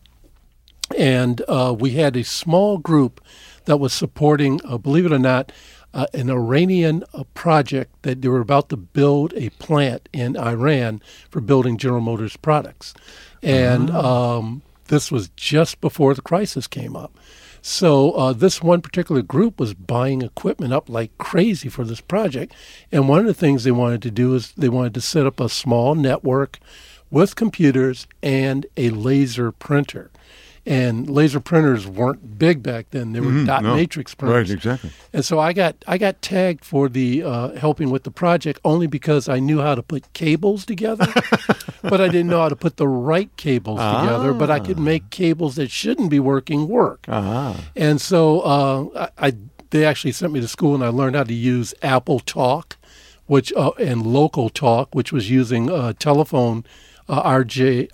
[0.97, 3.21] And uh, we had a small group
[3.65, 5.51] that was supporting, uh, believe it or not,
[5.93, 11.01] uh, an Iranian uh, project that they were about to build a plant in Iran
[11.29, 12.93] for building General Motors products.
[13.41, 17.17] And um, this was just before the crisis came up.
[17.61, 22.53] So uh, this one particular group was buying equipment up like crazy for this project,
[22.91, 25.39] and one of the things they wanted to do is they wanted to set up
[25.39, 26.59] a small network
[27.09, 30.11] with computers and a laser printer.
[30.67, 33.75] And laser printers weren't big back then; they were dot no.
[33.75, 34.49] matrix printers.
[34.49, 34.89] Right, exactly.
[35.13, 38.87] And so I got I got tagged for the uh, helping with the project only
[38.87, 41.05] because I knew how to put cables together,
[41.83, 44.33] but I didn't know how to put the right cables together.
[44.33, 47.05] But I could make cables that shouldn't be working work.
[47.07, 47.63] Ah.
[47.75, 49.33] And so uh, I, I
[49.69, 52.73] they actually sent me to school, and I learned how to use AppleTalk,
[53.27, 56.65] which uh, and LocalTalk, which was using uh, telephone
[57.07, 57.89] uh, RJ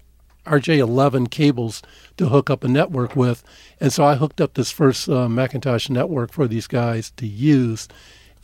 [0.46, 1.82] RJ11 cables
[2.18, 3.44] to hook up a network with.
[3.80, 7.88] And so I hooked up this first uh, Macintosh network for these guys to use.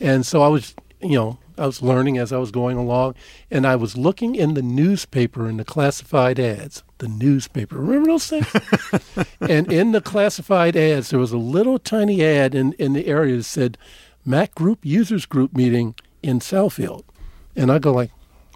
[0.00, 3.14] And so I was, you know, I was learning as I was going along,
[3.50, 6.84] and I was looking in the newspaper in the classified ads.
[6.98, 8.46] The newspaper, remember those things?
[9.40, 13.36] and in the classified ads, there was a little tiny ad in, in the area
[13.36, 13.78] that said
[14.24, 17.04] Mac Group Users Group meeting in Southfield.
[17.56, 18.10] And I go like,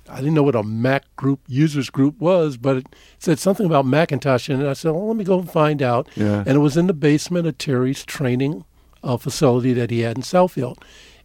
[0.08, 2.86] I didn't know what a Mac Group Users Group was, but it
[3.18, 4.68] said something about Macintosh in it.
[4.68, 6.08] I said, well, let me go and find out.
[6.16, 6.40] Yeah.
[6.46, 8.64] And it was in the basement of Terry's training
[9.04, 10.78] uh, facility that he had in Southfield.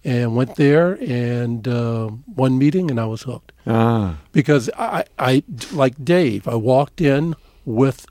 [0.03, 4.17] And went there and uh, one meeting, and I was hooked Ah.
[4.31, 7.35] because I, I, like Dave, I walked in
[7.65, 8.05] with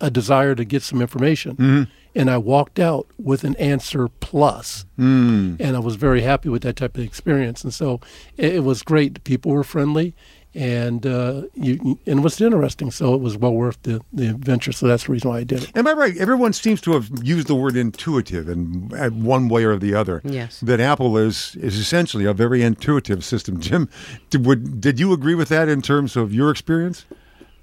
[0.00, 4.84] a desire to get some information, and I walked out with an answer plus.
[4.98, 5.56] Mm.
[5.60, 7.64] and I was very happy with that type of experience.
[7.64, 8.00] And so
[8.36, 9.24] it, it was great.
[9.24, 10.14] People were friendly,
[10.54, 12.90] and uh, you, you- and it was interesting.
[12.90, 14.70] So it was well worth the, the adventure.
[14.72, 15.72] So that's the reason why I did it.
[15.76, 16.16] Am I right?
[16.18, 20.20] Everyone seems to have used the word intuitive in uh, one way or the other.
[20.24, 20.60] Yes.
[20.60, 23.58] That Apple is is essentially a very intuitive system.
[23.66, 23.88] Jim,
[24.30, 27.06] did, would, did you agree with that in terms of your experience?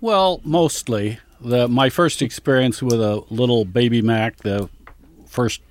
[0.01, 1.19] Well, mostly.
[1.41, 4.69] The my first experience with a little baby Mac, the
[5.28, 5.62] first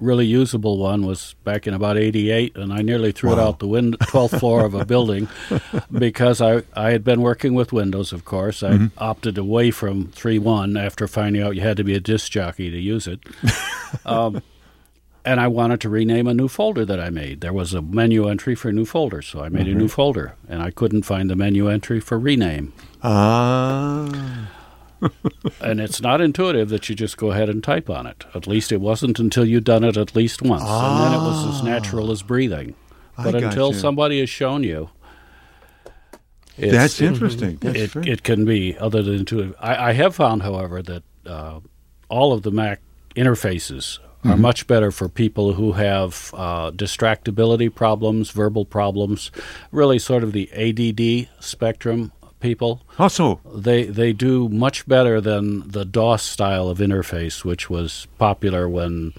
[0.00, 3.68] really usable one was back in about 88, and I nearly threw it out the
[3.68, 5.28] win- 12th floor of a building
[5.92, 8.62] because I, I had been working with Windows, of course.
[8.62, 12.70] I opted away from 3.1 after finding out you had to be a disc jockey
[12.70, 13.20] to use it.
[14.06, 14.42] um,
[15.22, 17.42] and I wanted to rename a new folder that I made.
[17.42, 20.62] There was a menu entry for new folder, so I made a new folder, and
[20.62, 22.72] I couldn't find the menu entry for rename.
[23.02, 24.48] Ah.
[25.60, 28.24] And it's not intuitive that you just go ahead and type on it.
[28.34, 30.62] At least it wasn't until you'd done it at least once.
[30.62, 32.74] And then it was as natural as breathing.
[33.16, 33.80] But until gotcha.
[33.80, 34.90] somebody has shown you.
[36.56, 37.56] That's interesting.
[37.56, 39.54] That's it, it can be other than intuitive.
[39.60, 41.60] I, I have found, however, that uh,
[42.08, 42.80] all of the Mac
[43.16, 44.42] interfaces are Mm-hmm.
[44.42, 49.30] much better for people who have uh, distractibility problems, verbal problems,
[49.72, 55.84] really sort of the ADD spectrum people also, they they do much better than the
[55.84, 59.12] DOS style of interface, which was popular when,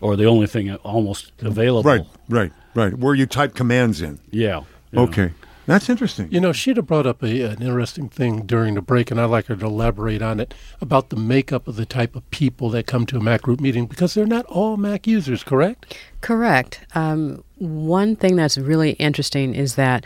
[0.00, 1.90] or the only thing almost available.
[1.90, 2.94] right, right, right.
[2.94, 4.20] Where you type commands in.
[4.30, 4.60] Yeah.
[4.92, 5.02] you know.
[5.04, 5.32] Okay.
[5.66, 6.28] That's interesting.
[6.30, 9.26] You know, she'd have brought up a, an interesting thing during the break, and I'd
[9.26, 12.86] like her to elaborate on it about the makeup of the type of people that
[12.86, 15.96] come to a Mac group meeting because they're not all Mac users, correct?
[16.20, 16.80] Correct.
[16.94, 20.04] Um, one thing that's really interesting is that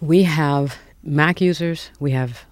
[0.00, 2.44] we have Mac users, we have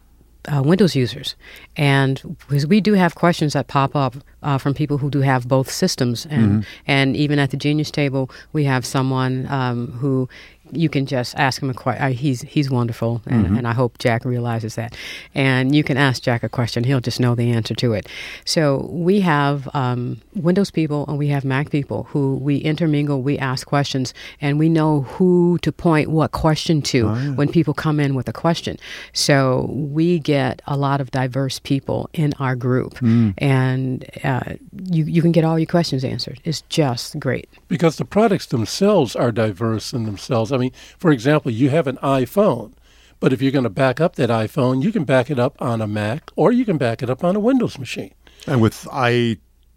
[0.47, 1.37] uh, Windows users,
[1.77, 5.47] and because we do have questions that pop up uh, from people who do have
[5.47, 10.29] both systems, and and even at the Genius table, we have someone um, who
[10.73, 12.13] you can just ask him a question.
[12.13, 14.97] He's he's wonderful, and, and I hope Jack realizes that.
[15.35, 18.07] And you can ask Jack a question; he'll just know the answer to it.
[18.45, 23.23] So we have um, Windows people and we have Mac people who we intermingle.
[23.23, 28.01] We ask questions, and we know who to point what question to when people come
[28.01, 28.79] in with a question.
[29.13, 33.01] So we get a lot of diverse people in our group,
[33.39, 34.55] and uh,
[34.91, 36.41] you you can get all your questions answered.
[36.45, 37.49] It's just great.
[37.69, 40.53] Because the products themselves are diverse in themselves.
[40.53, 42.73] I mean, for example, you have an iPhone,
[43.21, 45.81] but if you're going to back up that iPhone, you can back it up on
[45.81, 48.15] a Mac or you can back it up on a Windows machine.
[48.47, 48.87] And with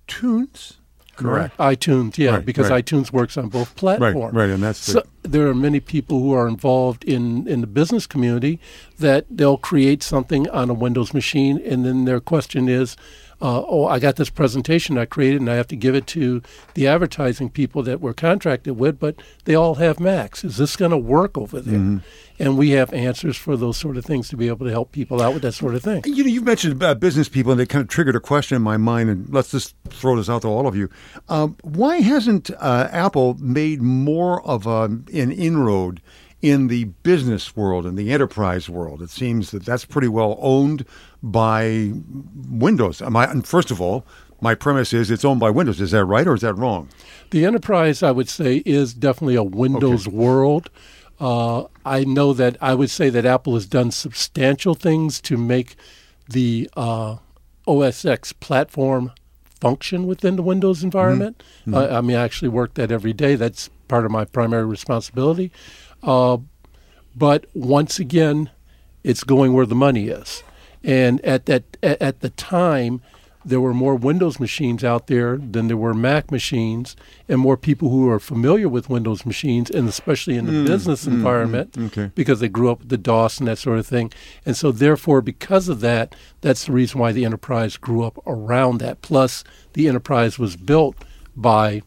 [0.08, 0.74] iTunes?
[1.18, 1.56] Correct.
[1.58, 2.84] iTunes, yeah, Right, because right.
[2.84, 4.16] iTunes works on both platforms.
[4.34, 7.68] right, right, and that's the- there are many people who are involved in in the
[7.68, 8.60] business community
[8.98, 12.96] that they'll create something on a Windows machine, and then their question is,
[13.42, 16.42] uh, "Oh, I got this presentation I created, and I have to give it to
[16.74, 20.44] the advertising people that we're contracted with, but they all have Macs.
[20.44, 21.98] Is this going to work over there?" Mm-hmm.
[22.40, 25.22] And we have answers for those sort of things to be able to help people
[25.22, 26.02] out with that sort of thing.
[26.08, 28.64] You know, you've mentioned uh, business people, and it kind of triggered a question in
[28.64, 29.10] my mind.
[29.10, 30.90] And let's just throw this out to all of you:
[31.30, 36.02] um, Why hasn't uh, Apple made more of a, an inroad
[36.42, 39.02] in the business world and the enterprise world?
[39.02, 40.86] It seems that that's pretty well owned
[41.22, 41.92] by
[42.50, 43.02] Windows.
[43.02, 44.06] Am I, and first of all,
[44.42, 45.80] my premise is it's owned by Windows.
[45.80, 46.90] Is that right, or is that wrong?
[47.30, 50.70] The enterprise, I would say, is definitely a Windows world.
[51.20, 55.76] Uh, I know that I would say that Apple has done substantial things to make
[56.28, 57.18] the uh,
[57.68, 59.12] OS X platform
[59.60, 61.44] function within the Windows environment.
[61.72, 63.36] Uh, I mean, I actually work that every day.
[63.36, 65.52] That's part of my primary responsibility.
[66.04, 66.38] Uh,
[67.16, 68.50] but once again,
[69.04, 70.44] it's going where the money is.
[70.84, 73.02] And at that at, at the time,
[73.44, 76.96] there were more Windows machines out there than there were Mac machines,
[77.28, 81.06] and more people who are familiar with Windows machines, and especially in the mm, business
[81.06, 82.12] mm, environment, mm, okay.
[82.14, 84.12] because they grew up with the DOS and that sort of thing.
[84.46, 88.78] And so, therefore, because of that, that's the reason why the enterprise grew up around
[88.80, 89.02] that.
[89.02, 90.96] Plus, the enterprise was built
[91.36, 91.82] by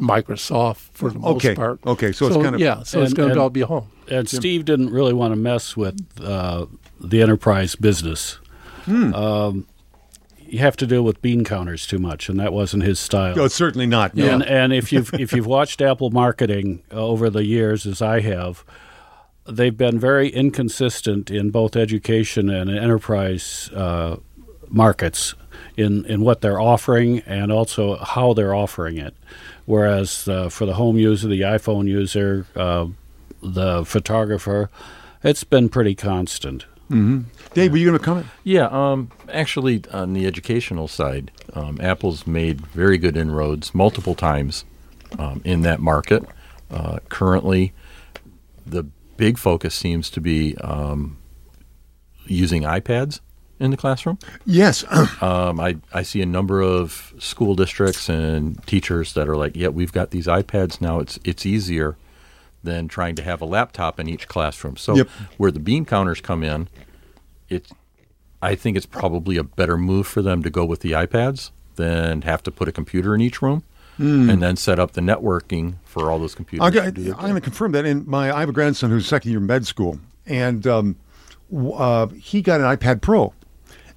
[0.00, 1.78] Microsoft for the most Okay, part.
[1.86, 3.86] okay, so it's kind of- yeah, so it's going to all be a home.
[4.10, 6.66] And Steve didn't really want to mess with uh,
[7.00, 8.38] the enterprise business.
[8.86, 9.14] Hmm.
[9.14, 9.66] Um,
[10.48, 13.36] you have to deal with bean counters too much, and that wasn't his style.
[13.36, 14.16] No, certainly not.
[14.16, 14.26] No.
[14.28, 18.20] And, and if you've if you've watched Apple marketing uh, over the years, as I
[18.20, 18.64] have,
[19.48, 24.16] they've been very inconsistent in both education and enterprise uh,
[24.68, 25.34] markets
[25.76, 29.14] in in what they're offering and also how they're offering it.
[29.70, 32.88] Whereas uh, for the home user, the iPhone user, uh,
[33.40, 34.68] the photographer,
[35.22, 36.66] it's been pretty constant.
[37.54, 38.26] Dave, were you going to comment?
[38.42, 44.64] Yeah, um, actually, on the educational side, um, Apple's made very good inroads multiple times
[45.20, 46.24] um, in that market.
[46.68, 47.72] Uh, currently,
[48.66, 48.82] the
[49.16, 51.16] big focus seems to be um,
[52.26, 53.20] using iPads
[53.60, 54.18] in the classroom.
[54.44, 54.84] Yes.
[55.22, 59.68] Um, I, I see a number of school districts and teachers that are like, yeah,
[59.68, 60.98] we've got these iPads now.
[60.98, 61.96] It's it's easier
[62.64, 64.76] than trying to have a laptop in each classroom.
[64.76, 65.08] So Yep.
[65.36, 66.68] where the bean counters come in,
[67.48, 67.70] it's
[68.42, 72.22] I think it's probably a better move for them to go with the iPads than
[72.22, 73.62] have to put a computer in each room.
[73.98, 76.64] and then set up the networking for all those computers.
[76.66, 77.84] I'm to do their going to confirm that.
[77.84, 80.96] In my, I have a grandson who's second year med school, and um,
[81.54, 83.34] uh, he got an iPad Pro,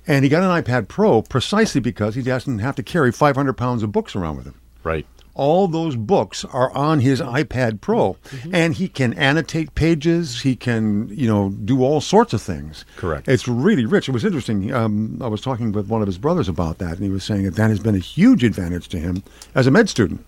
[0.08, 3.84] and he got an iPad Pro precisely because he doesn't have to carry 500 pounds
[3.84, 4.60] of books around with him.
[4.84, 5.06] Right.
[5.36, 8.18] All those books are on his iPad Pro,
[8.52, 10.42] and he can annotate pages.
[10.42, 12.86] He can, you know, do all sorts of things.
[12.98, 13.28] Correct.
[13.28, 14.08] It's really rich.
[14.08, 14.72] It was interesting.
[14.72, 17.44] Um, I was talking with one of his brothers about that, and he was saying
[17.44, 19.24] that that has been a huge advantage to him
[19.56, 20.24] as a med student.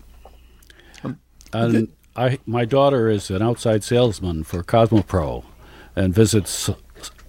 [1.53, 5.43] And I, my daughter is an outside salesman for Cosmo Pro,
[5.95, 6.69] and visits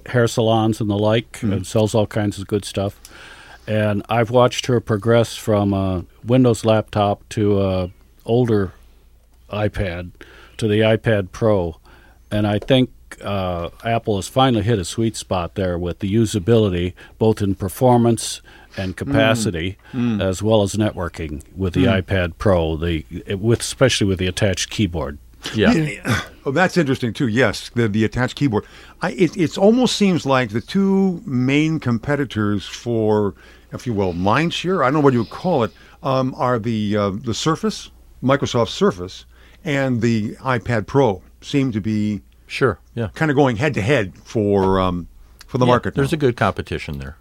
[0.08, 1.62] hair salons and the like, and mm-hmm.
[1.62, 3.00] sells all kinds of good stuff.
[3.66, 7.90] And I've watched her progress from a Windows laptop to a
[8.24, 8.72] older
[9.50, 10.10] iPad
[10.56, 11.78] to the iPad Pro,
[12.30, 12.90] and I think
[13.22, 18.42] uh, Apple has finally hit a sweet spot there with the usability, both in performance
[18.76, 18.96] and mm.
[18.96, 20.22] capacity, mm.
[20.22, 22.02] as well as networking with the mm.
[22.02, 22.76] iPad Pro.
[22.76, 25.18] The with especially with the attached keyboard.
[25.54, 26.22] Yeah.
[26.46, 27.26] Oh, that's interesting too.
[27.26, 28.64] Yes, the the attached keyboard.
[29.02, 33.34] I, it it almost seems like the two main competitors for,
[33.72, 34.80] if you will, mindshare.
[34.82, 35.72] I don't know what you would call it.
[36.04, 37.90] Um, are the uh, the Surface,
[38.22, 39.24] Microsoft Surface,
[39.64, 42.78] and the iPad Pro seem to be Sure.
[42.94, 43.08] Yeah.
[43.14, 45.08] kind of going head to head for um,
[45.48, 45.94] for the Yeah, market.
[45.96, 46.16] There's now.
[46.16, 47.16] a good competition there.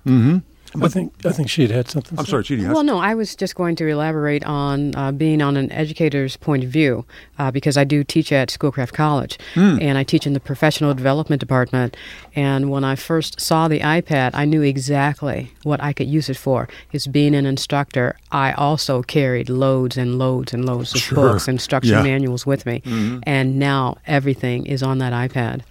[0.83, 2.17] I think I think she had had something.
[2.17, 2.71] I'm to sorry, Chidi.
[2.71, 6.63] Well, no, I was just going to elaborate on uh, being on an educator's point
[6.63, 7.05] of view
[7.39, 11.39] uh, because I do teach at Schoolcraft College and I teach in the professional development
[11.39, 11.95] department.
[12.35, 16.37] And when I first saw the iPad, I knew exactly what I could use it
[16.37, 16.67] for.
[16.91, 21.15] Is being an instructor, I also carried loads and loads and loads of Sure.
[21.15, 22.03] books, instruction Yeah.
[22.03, 22.81] manuals with me,
[23.23, 25.61] and now everything is on that iPad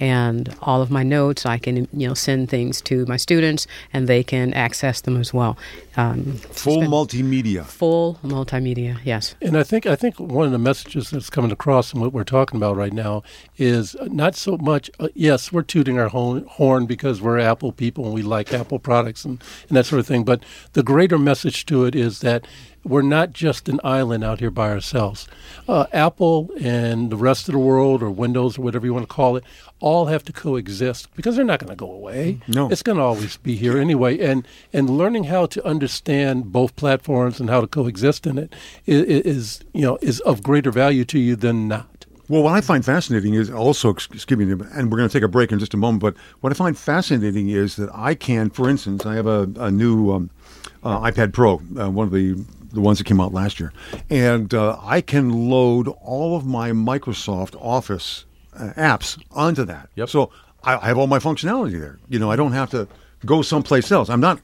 [0.00, 4.08] and all of my notes i can you know send things to my students and
[4.08, 5.56] they can access them as well
[5.96, 7.64] um, Full multimedia.
[7.64, 11.92] full multimedia yes And I think I think one of the messages that's coming across
[11.94, 13.22] in what we're talking about right now
[13.56, 14.90] is not so much.
[14.98, 18.78] Uh, yes, we're tooting our horn, horn because we're Apple people and we like Apple
[18.80, 20.24] products and, and that sort of thing.
[20.24, 22.46] But the greater message to it is that
[22.84, 25.26] we're not just an island out here by ourselves.
[25.66, 29.14] Uh, Apple and the rest of the world, or Windows, or whatever you want to
[29.14, 29.44] call it,
[29.80, 32.40] all have to coexist because they're not going to go away.
[32.48, 32.70] No.
[32.70, 34.18] it's going to always be here anyway.
[34.18, 38.54] And and learning how to understand both platforms and how to coexist in it
[38.86, 42.06] is, is you know is of greater value to you than not.
[42.26, 45.28] Well, what I find fascinating is also, excuse me, and we're going to take a
[45.28, 48.70] break in just a moment, but what I find fascinating is that I can, for
[48.70, 50.30] instance, I have a, a new um,
[50.82, 52.42] uh, iPad Pro, uh, one of the,
[52.74, 53.72] the ones that came out last year,
[54.10, 59.88] and uh, I can load all of my Microsoft Office uh, apps onto that.
[59.96, 60.08] Yep.
[60.08, 60.30] So
[60.62, 61.98] I, I have all my functionality there.
[62.08, 62.86] You know, I don't have to
[63.24, 64.08] go someplace else.
[64.10, 64.40] I'm not.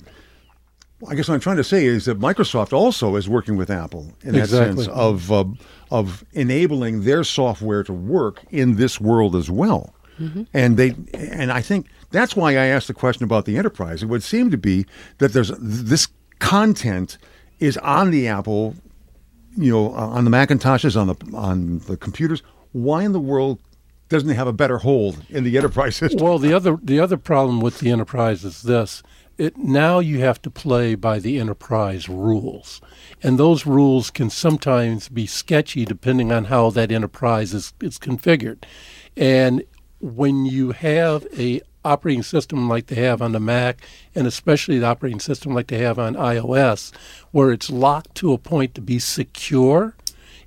[1.09, 4.13] I guess what I'm trying to say is that Microsoft also is working with Apple
[4.23, 4.85] in that Exactly.
[4.85, 5.45] sense of uh,
[5.91, 9.95] of enabling their software to work in this world as well.
[10.53, 14.03] And they and I think that's why I asked the question about the enterprise.
[14.03, 14.85] It would seem to be
[15.17, 16.09] that there's this
[16.41, 17.17] content
[17.61, 18.75] is on the Apple,
[19.57, 22.43] you know, uh, on the Macintoshes, on the on the computers.
[22.73, 23.59] Why in the world
[24.09, 26.21] doesn't it have a better hold in the enterprise system?
[26.23, 29.03] Well, the other the other problem with the enterprise is this:
[29.39, 32.81] it now you have to play by the enterprise rules,
[33.23, 38.65] and those rules can sometimes be sketchy depending on how that enterprise is is configured.
[39.17, 39.63] And
[40.01, 43.81] when you have a operating system like they have on the Mac,
[44.15, 46.93] and especially the operating system like they have on iOS,
[47.31, 49.95] where it's locked to a point to be secure,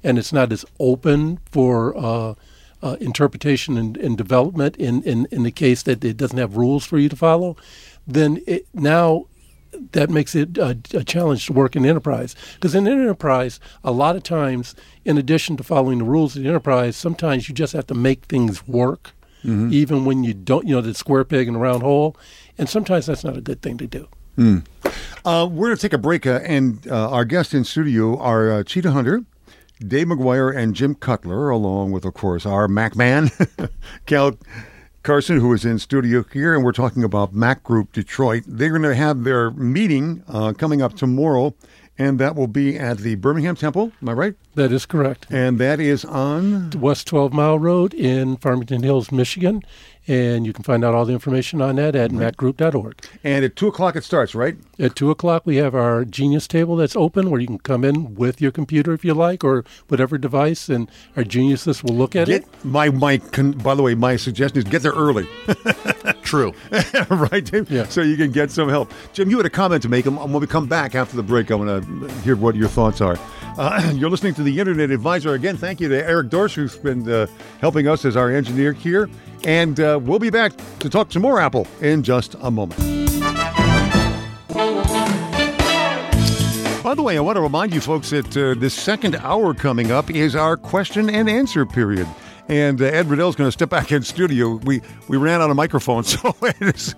[0.03, 2.33] and it's not as open for uh,
[2.81, 6.85] uh, interpretation and, and development in, in, in the case that it doesn't have rules
[6.85, 7.55] for you to follow,
[8.05, 9.25] then it, now
[9.93, 12.35] that makes it a, a challenge to work in enterprise.
[12.55, 16.49] Because in enterprise, a lot of times, in addition to following the rules of the
[16.49, 19.11] enterprise, sometimes you just have to make things work,
[19.43, 22.15] even when you don't, you know, the square peg in a round hole.
[22.57, 24.07] And sometimes that's not a good thing to do.
[25.25, 28.51] Uh, we're going to take a break, uh, and uh, our guests in studio are
[28.51, 29.23] uh, Sheeta Hunter,
[29.85, 33.31] Dave McGuire, and Jim Cutler, along with, of course, our Mac man,
[34.05, 34.37] Cal
[35.03, 38.43] Carson, who is in studio here, and we're talking about Mac Group Detroit.
[38.47, 41.53] They're going to have their meeting uh, coming up tomorrow,
[41.97, 43.91] and that will be at the Birmingham Temple.
[44.01, 44.35] Am I right?
[44.55, 45.27] That is correct.
[45.29, 46.71] And that is on.
[46.71, 49.61] West 12 Mile Road in Farmington Hills, Michigan.
[50.07, 53.05] And you can find out all the information on that at macgroup.org.
[53.23, 54.57] And at two o'clock it starts, right?
[54.77, 58.15] At 2 o'clock, we have our Genius table that's open where you can come in
[58.15, 62.27] with your computer if you like or whatever device, and our geniuses will look at
[62.27, 62.65] Get it.
[62.65, 63.17] my my.
[63.19, 65.25] Con, by the way, my suggestion is get there early.
[66.33, 66.51] True.
[67.11, 67.69] right, Dave?
[67.69, 67.83] Yeah.
[67.85, 68.91] So you can get some help.
[69.13, 70.07] Jim, you had a comment to make.
[70.07, 73.01] And when we come back after the break, I want to hear what your thoughts
[73.01, 73.19] are.
[73.55, 75.35] Uh, you're listening to the Internet Advisor.
[75.35, 77.27] Again, thank you to Eric Dorsch, who's been uh,
[77.61, 79.11] helping us as our engineer here.
[79.43, 82.79] And uh, we'll be back to talk some more Apple in just a moment.
[86.81, 89.91] By the way, I want to remind you folks that uh, this second hour coming
[89.91, 92.07] up is our question and answer period.
[92.49, 94.55] And uh, Ed Riddell's going to step back in studio.
[94.55, 96.95] We we ran out of microphones, so Ed has,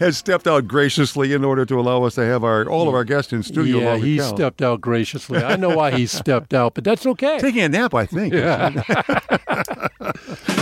[0.00, 3.04] has stepped out graciously in order to allow us to have our all of our
[3.04, 3.78] guests in studio.
[3.78, 4.34] yeah, he Cal.
[4.36, 5.38] stepped out graciously.
[5.42, 7.38] I know why he stepped out, but that's okay.
[7.38, 8.34] Taking a nap, I think.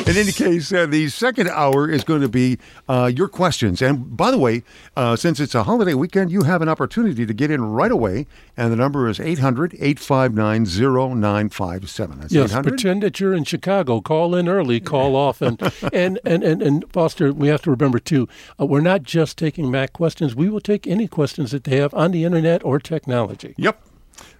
[0.07, 3.82] In any case, uh, the second hour is going to be uh, your questions.
[3.82, 4.62] And by the way,
[4.96, 8.26] uh, since it's a holiday weekend, you have an opportunity to get in right away.
[8.57, 12.26] And the number is 800 859 0957.
[12.30, 14.01] Yes, 800 pretend that you're in Chicago.
[14.01, 15.59] Call in early, call often.
[15.92, 18.28] and, and, and, and Foster, we have to remember too,
[18.61, 20.34] uh, we're not just taking Mac questions.
[20.34, 23.55] We will take any questions that they have on the internet or technology.
[23.59, 23.88] Yep.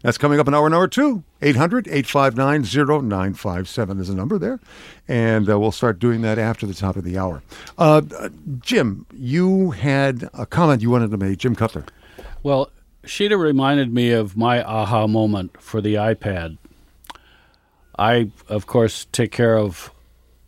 [0.03, 1.25] That's coming up in hour number two.
[1.43, 4.61] 800 859 0957 is a number there.
[5.07, 7.43] And uh, we'll start doing that after the top of the hour.
[7.77, 8.29] Uh, uh,
[8.61, 11.39] Jim, you had a comment you wanted to make.
[11.39, 11.85] Jim Cutler.
[12.43, 12.71] Well,
[13.05, 16.59] Sheeta reminded me of my aha moment for the iPad.
[17.99, 19.91] I, of course, take care of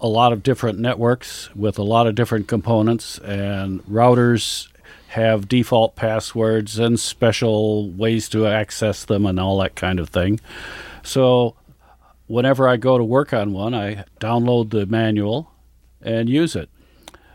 [0.00, 4.68] a lot of different networks with a lot of different components, and routers
[5.11, 10.38] have default passwords and special ways to access them and all that kind of thing.
[11.02, 11.56] So,
[12.28, 15.50] whenever I go to work on one, I download the manual
[16.00, 16.70] and use it.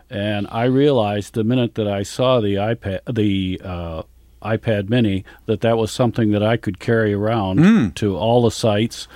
[0.08, 4.02] And I realized the minute that I saw the iPad, the uh,
[4.42, 7.58] iPad Mini, that that was something that I could carry around
[7.96, 9.06] to all the sites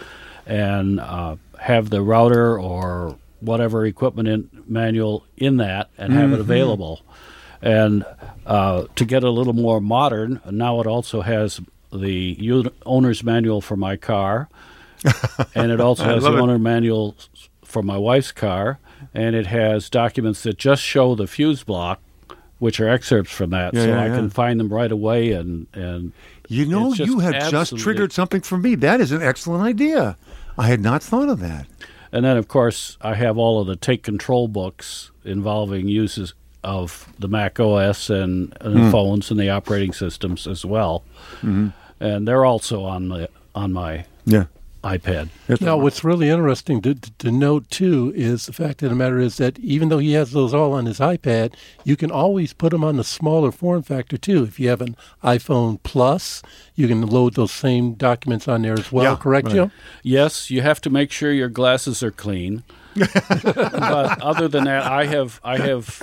[0.45, 6.41] and uh, have the router or whatever equipment in, manual in that and have it
[6.41, 7.01] available.
[7.63, 8.05] And
[8.47, 11.61] uh, to get a little more modern, now it also has
[11.93, 14.49] the owner's manual for my car,
[15.55, 16.41] and it also has the it.
[16.41, 17.17] owner manual
[17.65, 18.79] for my wife's car,
[19.15, 22.01] and it has documents that just show the fuse block,
[22.59, 24.17] which are excerpts from that, Yeah, so yeah, I yeah.
[24.17, 25.33] can find them right away.
[25.33, 26.13] And and
[26.49, 28.75] You know, you have just triggered something for me.
[28.75, 30.17] That is an excellent idea.
[30.59, 31.67] I had not thought of that.
[32.13, 37.09] And then, of course, I have all of the take control books involving uses of
[37.19, 38.85] the Mac OS and, and Hmm.
[38.85, 41.03] the phones and the operating systems as well.
[41.43, 41.69] Mm-hmm.
[42.01, 44.45] And they're also on the on my Yeah.
[44.85, 45.29] iPad.
[45.61, 49.19] Now, what's really interesting to, to, to note too is the fact of the matter
[49.19, 51.53] is that even though he has those all on his iPad,
[51.85, 54.45] you can always put them on the smaller form factor too.
[54.45, 56.43] If you have an iPhone Plus,
[56.77, 59.13] you can load those same documents on there as well.
[59.13, 59.55] Yeah, correct, right.
[59.55, 59.73] Jim?
[60.03, 62.63] Yes, you have to make sure your glasses are clean.
[62.97, 66.03] But other than that, I have I have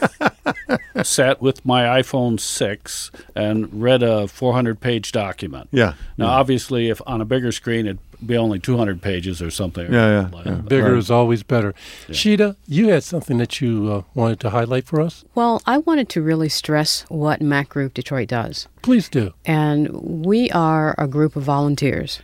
[1.04, 5.70] sat with my iPhone six and read a 400 page document.
[5.72, 5.94] Yeah.
[6.18, 9.92] Now, obviously, if on a bigger screen, it'd be only 200 pages or something.
[9.92, 10.56] Yeah, yeah, like yeah.
[10.56, 10.70] that.
[10.70, 11.74] Bigger is always better.
[12.12, 15.24] Sheeta, you had something that you uh, wanted to highlight for us.
[15.36, 18.68] Well, I wanted to really stress what Mac Group Detroit does.
[18.82, 19.34] Please do.
[19.46, 19.90] And
[20.26, 22.22] we are a group of volunteers.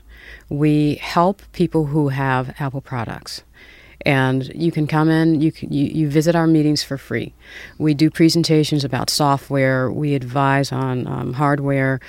[0.50, 3.44] We help people who have Apple products.
[4.06, 7.34] And you can come in, you, can, you, you visit our meetings for free.
[7.78, 12.00] We do presentations about software, we advise on um, hardware,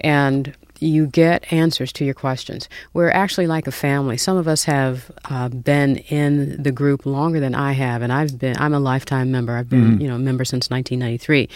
[0.00, 2.68] and you get answers to your questions.
[2.92, 4.16] We're actually like a family.
[4.16, 8.38] Some of us have uh, been in the group longer than I have, and I've
[8.38, 8.56] been.
[8.58, 9.56] I'm a lifetime member.
[9.56, 11.48] I've been, you know, a member since 1993,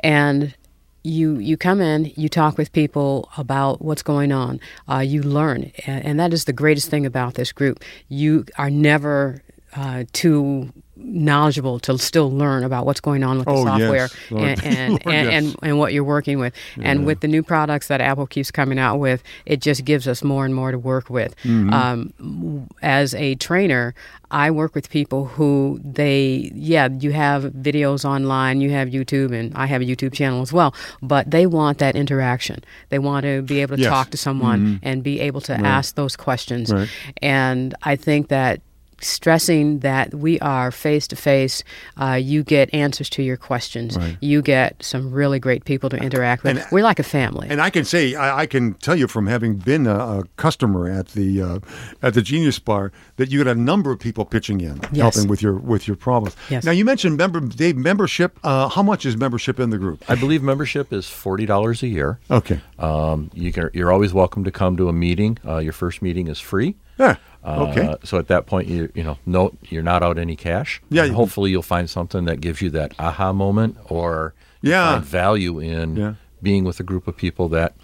[0.00, 0.54] and
[1.02, 5.72] you you come in, you talk with people about what's going on, uh, you learn,
[5.86, 7.82] and, and that is the greatest thing about this group.
[8.08, 9.42] You are never
[9.76, 10.72] uh, too
[11.08, 14.44] knowledgeable to still learn about what's going on with the Oh, software yes, Lord.
[14.48, 15.44] and and, Lord, and, yes.
[15.44, 16.54] and and what you're working with.
[16.80, 20.22] And with the new products that Apple keeps coming out with, it just gives us
[20.22, 21.34] more and more to work with.
[21.44, 21.72] Mm-hmm.
[21.72, 23.94] Um, as a trainer,
[24.30, 29.54] I work with people who they, yeah, you have videos online, you have YouTube, and
[29.56, 32.62] I have a YouTube channel as well, but they want that interaction.
[32.90, 33.86] They want to be able to Yes.
[33.86, 33.94] Mm-hmm.
[33.94, 36.72] talk to someone and be able to ask those questions.
[36.72, 36.88] Right.
[37.22, 38.60] And I think that
[39.00, 41.62] stressing that we are face to face,
[42.00, 43.96] uh, you get answers to your questions.
[43.96, 44.16] Right.
[44.20, 46.56] You get some really great people to interact with.
[46.58, 47.48] And- We're like a family.
[47.50, 50.88] And I can say, I, I can tell you from having been a, a customer
[50.90, 51.58] at the uh,
[52.02, 55.14] at the Genius Bar that you get a number of people pitching in, Yes.
[55.14, 56.36] helping with your with your problems.
[56.50, 56.64] Yes.
[56.64, 58.38] Now you mentioned member Dave membership.
[58.44, 60.04] Uh, how much is membership in the group?
[60.08, 62.18] I believe membership is forty dollars a year.
[62.30, 62.60] Okay.
[62.78, 65.38] Um, you can, you're always welcome to come to a meeting.
[65.46, 66.76] Uh, your first meeting is free.
[66.98, 67.16] Yeah.
[67.44, 67.94] Uh, Okay.
[68.04, 70.80] So at that point, you you know, no, you're not out any cash.
[70.90, 74.94] Yeah, And you- hopefully, you'll find something that gives you that aha moment, or Yeah.
[74.94, 76.14] find value in Yeah.
[76.42, 77.74] being with a group of people that,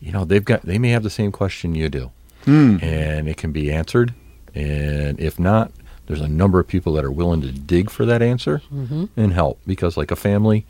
[0.00, 2.10] you know, they've got they may have the same question you do,
[2.44, 2.78] Hmm.
[2.82, 4.14] and it can be answered.
[4.54, 5.72] And if not,
[6.06, 8.60] there's a number of people that are willing to dig for that answer
[9.16, 10.64] and help because, like a family,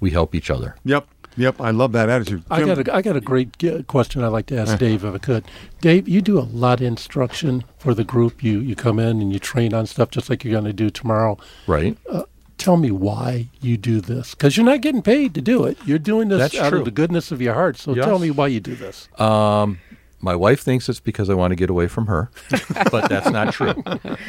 [0.00, 0.76] we help each other.
[0.84, 1.06] Yep.
[1.36, 1.60] Yep.
[1.60, 2.44] I love that attitude.
[2.50, 5.14] I got a, I got a great uh, question I'd like to ask Dave if
[5.14, 5.44] I could.
[5.80, 8.42] Dave, you do a lot of instruction for the group.
[8.42, 10.90] You you come in and you train on stuff just like you're going to do
[10.90, 11.36] tomorrow.
[11.66, 11.98] Right?
[12.56, 15.76] Tell me why you do this because you're not getting paid to do it.
[15.84, 16.78] You're doing this That's out true.
[16.78, 17.76] of the goodness of your heart.
[17.76, 18.04] So Yes.
[18.04, 19.08] tell me why you do this.
[19.20, 19.80] Um,
[20.20, 22.30] my wife thinks it's because I want to get away from her,
[22.90, 23.74] but that's not true.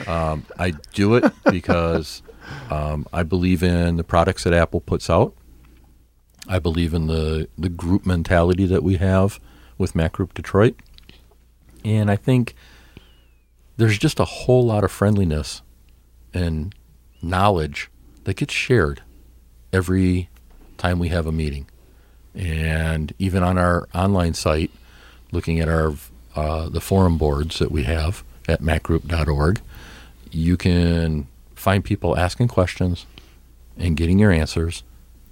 [0.08, 2.22] Um, I do it because
[2.70, 5.34] um, I believe in the products that Apple puts out.
[6.47, 9.39] I believe in the, the group mentality that we have
[9.77, 10.75] with Mac Group Detroit.
[11.83, 12.55] And I think
[13.77, 15.61] there's just a whole lot of friendliness
[16.33, 16.73] and
[17.21, 17.89] knowledge
[18.23, 19.01] that gets shared
[19.73, 20.29] every
[20.77, 21.67] time we have a meeting.
[22.33, 24.71] And even on our online site,
[25.31, 25.93] looking at our
[26.35, 29.61] uh, the forum boards that we have at macgroup.org,
[30.31, 33.05] you can find people asking questions
[33.77, 34.83] and getting your answers,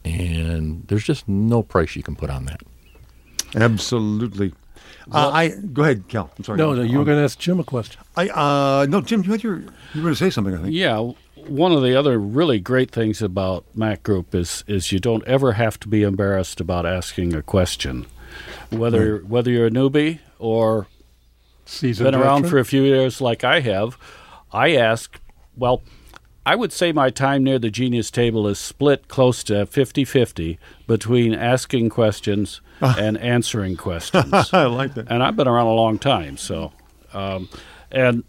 [0.06, 2.62] and there's just no price you can put on that.
[3.56, 4.54] Absolutely.
[5.12, 6.32] Uh, I go ahead, Cal.
[6.38, 6.58] I'm sorry.
[6.58, 8.02] No, no, you were Um, going to ask Jim a question.
[8.16, 9.24] I uh no, Jim.
[9.24, 10.56] You had your you were going to say something.
[10.56, 10.74] I think.
[10.74, 15.24] Yeah, one of the other really great things about Mac Group is is you don't
[15.26, 18.06] ever have to be embarrassed about asking a question,
[18.70, 20.88] whether whether you're a newbie or
[21.66, 22.50] Seasoned been around veteran?
[22.52, 23.98] for a few years like I have.
[24.54, 25.20] I ask,
[25.58, 25.82] well,
[26.46, 31.34] I would say my time near the Genius table is split close to 50-50 between
[31.34, 34.34] asking questions and answering questions.
[34.54, 35.10] I like that.
[35.10, 36.36] and I've been around a long time.
[36.38, 36.74] So,
[37.14, 37.48] um,
[37.92, 38.24] and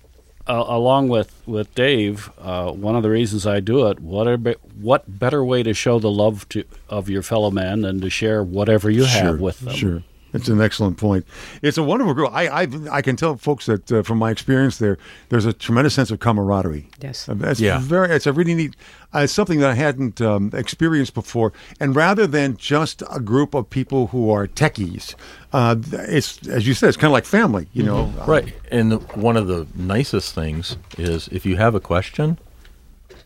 [0.47, 4.57] uh, along with with Dave, uh, one of the reasons I do it, what be-
[4.81, 8.45] what better way to show the love to of your fellow man than to share
[8.45, 9.75] whatever you have with them?
[9.75, 10.03] Sure.
[10.35, 11.25] It's an excellent point.
[11.63, 12.31] It's a wonderful group.
[12.33, 14.99] I I, I can tell folks that uh, from my experience there,
[15.31, 16.89] there's a tremendous sense of camaraderie.
[17.01, 17.29] Yes.
[17.29, 17.79] Uh, That's Yeah.
[17.81, 18.11] very.
[18.15, 18.75] It's a really neat.
[19.15, 21.53] Uh, it's something that I hadn't um, experienced before.
[21.81, 25.15] And rather than just a group of people who are techies,
[25.53, 27.69] uh, it's as you said, it's kind of like family.
[27.73, 28.13] You know.
[28.21, 28.53] Uh, Right.
[28.73, 32.39] And the, one of the nicest things is if you have a question,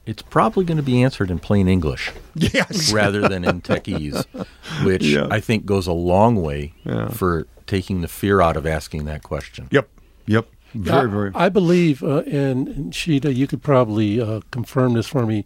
[0.08, 2.92] it's probably going to be answered in plain English Yes.
[2.92, 4.24] rather than in techese,
[4.84, 5.28] which Yeah.
[5.30, 7.08] I think goes a long way Yeah.
[7.08, 9.68] for taking the fear out of asking that question.
[9.70, 9.88] Yep.
[10.26, 10.46] Yep.
[10.74, 11.30] Very I, very.
[11.34, 15.44] I believe, uh, and, and Sheeta, you could probably uh, confirm this for me.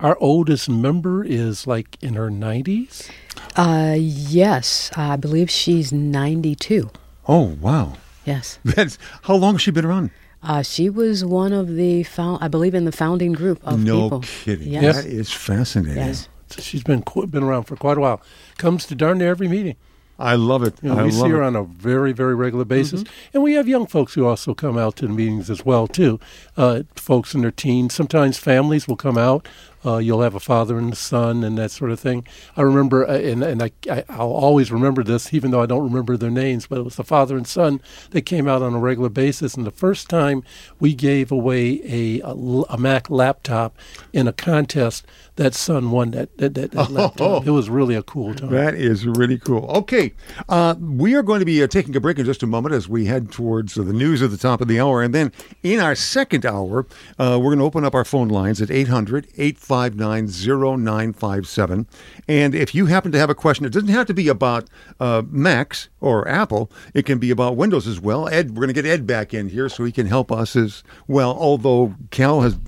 [0.00, 3.10] Our oldest member is like in her 90s.
[3.56, 6.90] Uh, yes, I believe she's 92.
[7.28, 7.94] oh wow.
[8.24, 8.58] Yes.
[8.64, 10.10] That's how long has she been around?
[10.42, 14.02] Uh, she was one of the, found, I believe, in the founding group of no
[14.02, 14.20] people.
[14.20, 14.68] No kidding.
[14.72, 14.96] Yes.
[15.02, 15.96] That is fascinating.
[15.98, 16.28] Yes.
[16.48, 18.22] So she's been qu- been around for quite a while.
[18.58, 19.76] Comes to darn near every meeting.
[20.18, 20.74] I love it.
[20.82, 21.46] You know, I we love see her it.
[21.46, 23.04] on a very, very regular basis.
[23.32, 26.20] And we have young folks who also come out to the meetings as well, too.
[26.58, 27.94] Uh, folks in their teens.
[27.94, 29.48] Sometimes families will come out.
[29.84, 32.26] Uh, you'll have a father and a son and that sort of thing.
[32.56, 35.84] I remember, uh, and, and I, I, I'll always remember this, even though I don't
[35.84, 38.78] remember their names, but it was the father and son that came out on a
[38.78, 39.54] regular basis.
[39.54, 40.42] And the first time
[40.78, 43.76] we gave away a Mac laptop
[44.12, 45.06] in a contest,
[45.40, 47.46] that son won that, that, that, that laptop.
[47.46, 48.50] It was really a cool time.
[48.50, 49.64] That is really cool.
[49.70, 50.12] Okay,
[50.50, 52.90] uh, we are going to be uh, taking a break in just a moment as
[52.90, 55.02] we head towards uh, the news at the top of the hour.
[55.02, 55.32] And then
[55.62, 56.86] in our second hour,
[57.18, 61.86] uh, we're going to open up our phone lines at 800 859 0957.
[62.28, 64.68] And if you happen to have a question, it doesn't have to be about
[65.00, 68.28] uh, Macs or Apple, it can be about Windows as well.
[68.28, 70.82] Ed, we're going to get Ed back in here so he can help us as
[71.08, 72.58] well, although Cal has.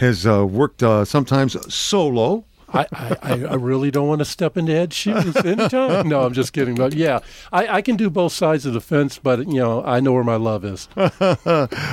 [0.00, 4.72] Has uh, worked uh, sometimes solo I, I, I really don't want to step into
[4.72, 6.08] Ed's shoes anytime.
[6.08, 6.74] No, I'm just kidding.
[6.74, 7.20] But yeah,
[7.52, 10.24] I, I can do both sides of the fence, but you know, I know where
[10.24, 10.88] my love is.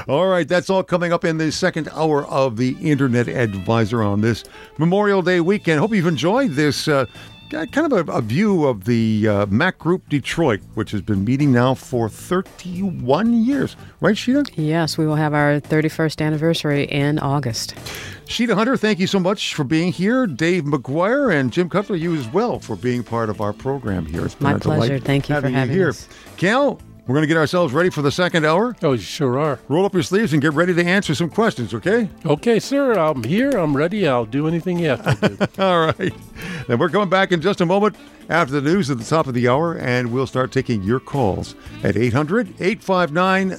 [0.07, 4.21] all right, that's all coming up in the second hour of the Internet Advisor on
[4.21, 4.43] this
[4.77, 5.79] Memorial Day weekend.
[5.79, 6.87] Hope you've enjoyed this.
[6.87, 7.05] Uh,
[7.49, 11.53] Kind of a, a view of the uh, Mac Group Detroit, which has been meeting
[11.53, 13.77] now for 31 years.
[14.01, 14.43] Right, Sheeta?
[14.55, 17.75] Yes, we will have our 31st anniversary in August.
[18.25, 20.27] Sheeta Hunter, thank you so much for being here.
[20.27, 24.25] Dave McGuire and Jim Cutler, you as well, for being part of our program here.
[24.25, 24.99] It's been My a pleasure.
[24.99, 25.89] Thank you for having having here.
[25.89, 26.09] us.
[26.35, 28.75] Cal, we're going to get ourselves ready for the second hour.
[28.83, 29.59] Oh, you sure are.
[29.69, 32.09] Roll up your sleeves and get ready to answer some questions, okay?
[32.25, 33.51] Okay, sir, I'm here.
[33.51, 34.07] I'm ready.
[34.07, 35.45] I'll do anything you have to do.
[35.63, 36.13] All right.
[36.67, 37.95] Then we're coming back in just a moment
[38.29, 41.55] after the news at the top of the hour, and we'll start taking your calls
[41.81, 43.49] at 800 859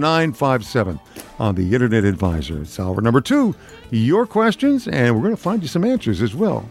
[0.00, 0.98] 0957.
[1.38, 2.62] on the Internet Advisor.
[2.62, 3.54] It's hour number two,
[3.90, 6.66] your questions, and we're going to find you some answers as well.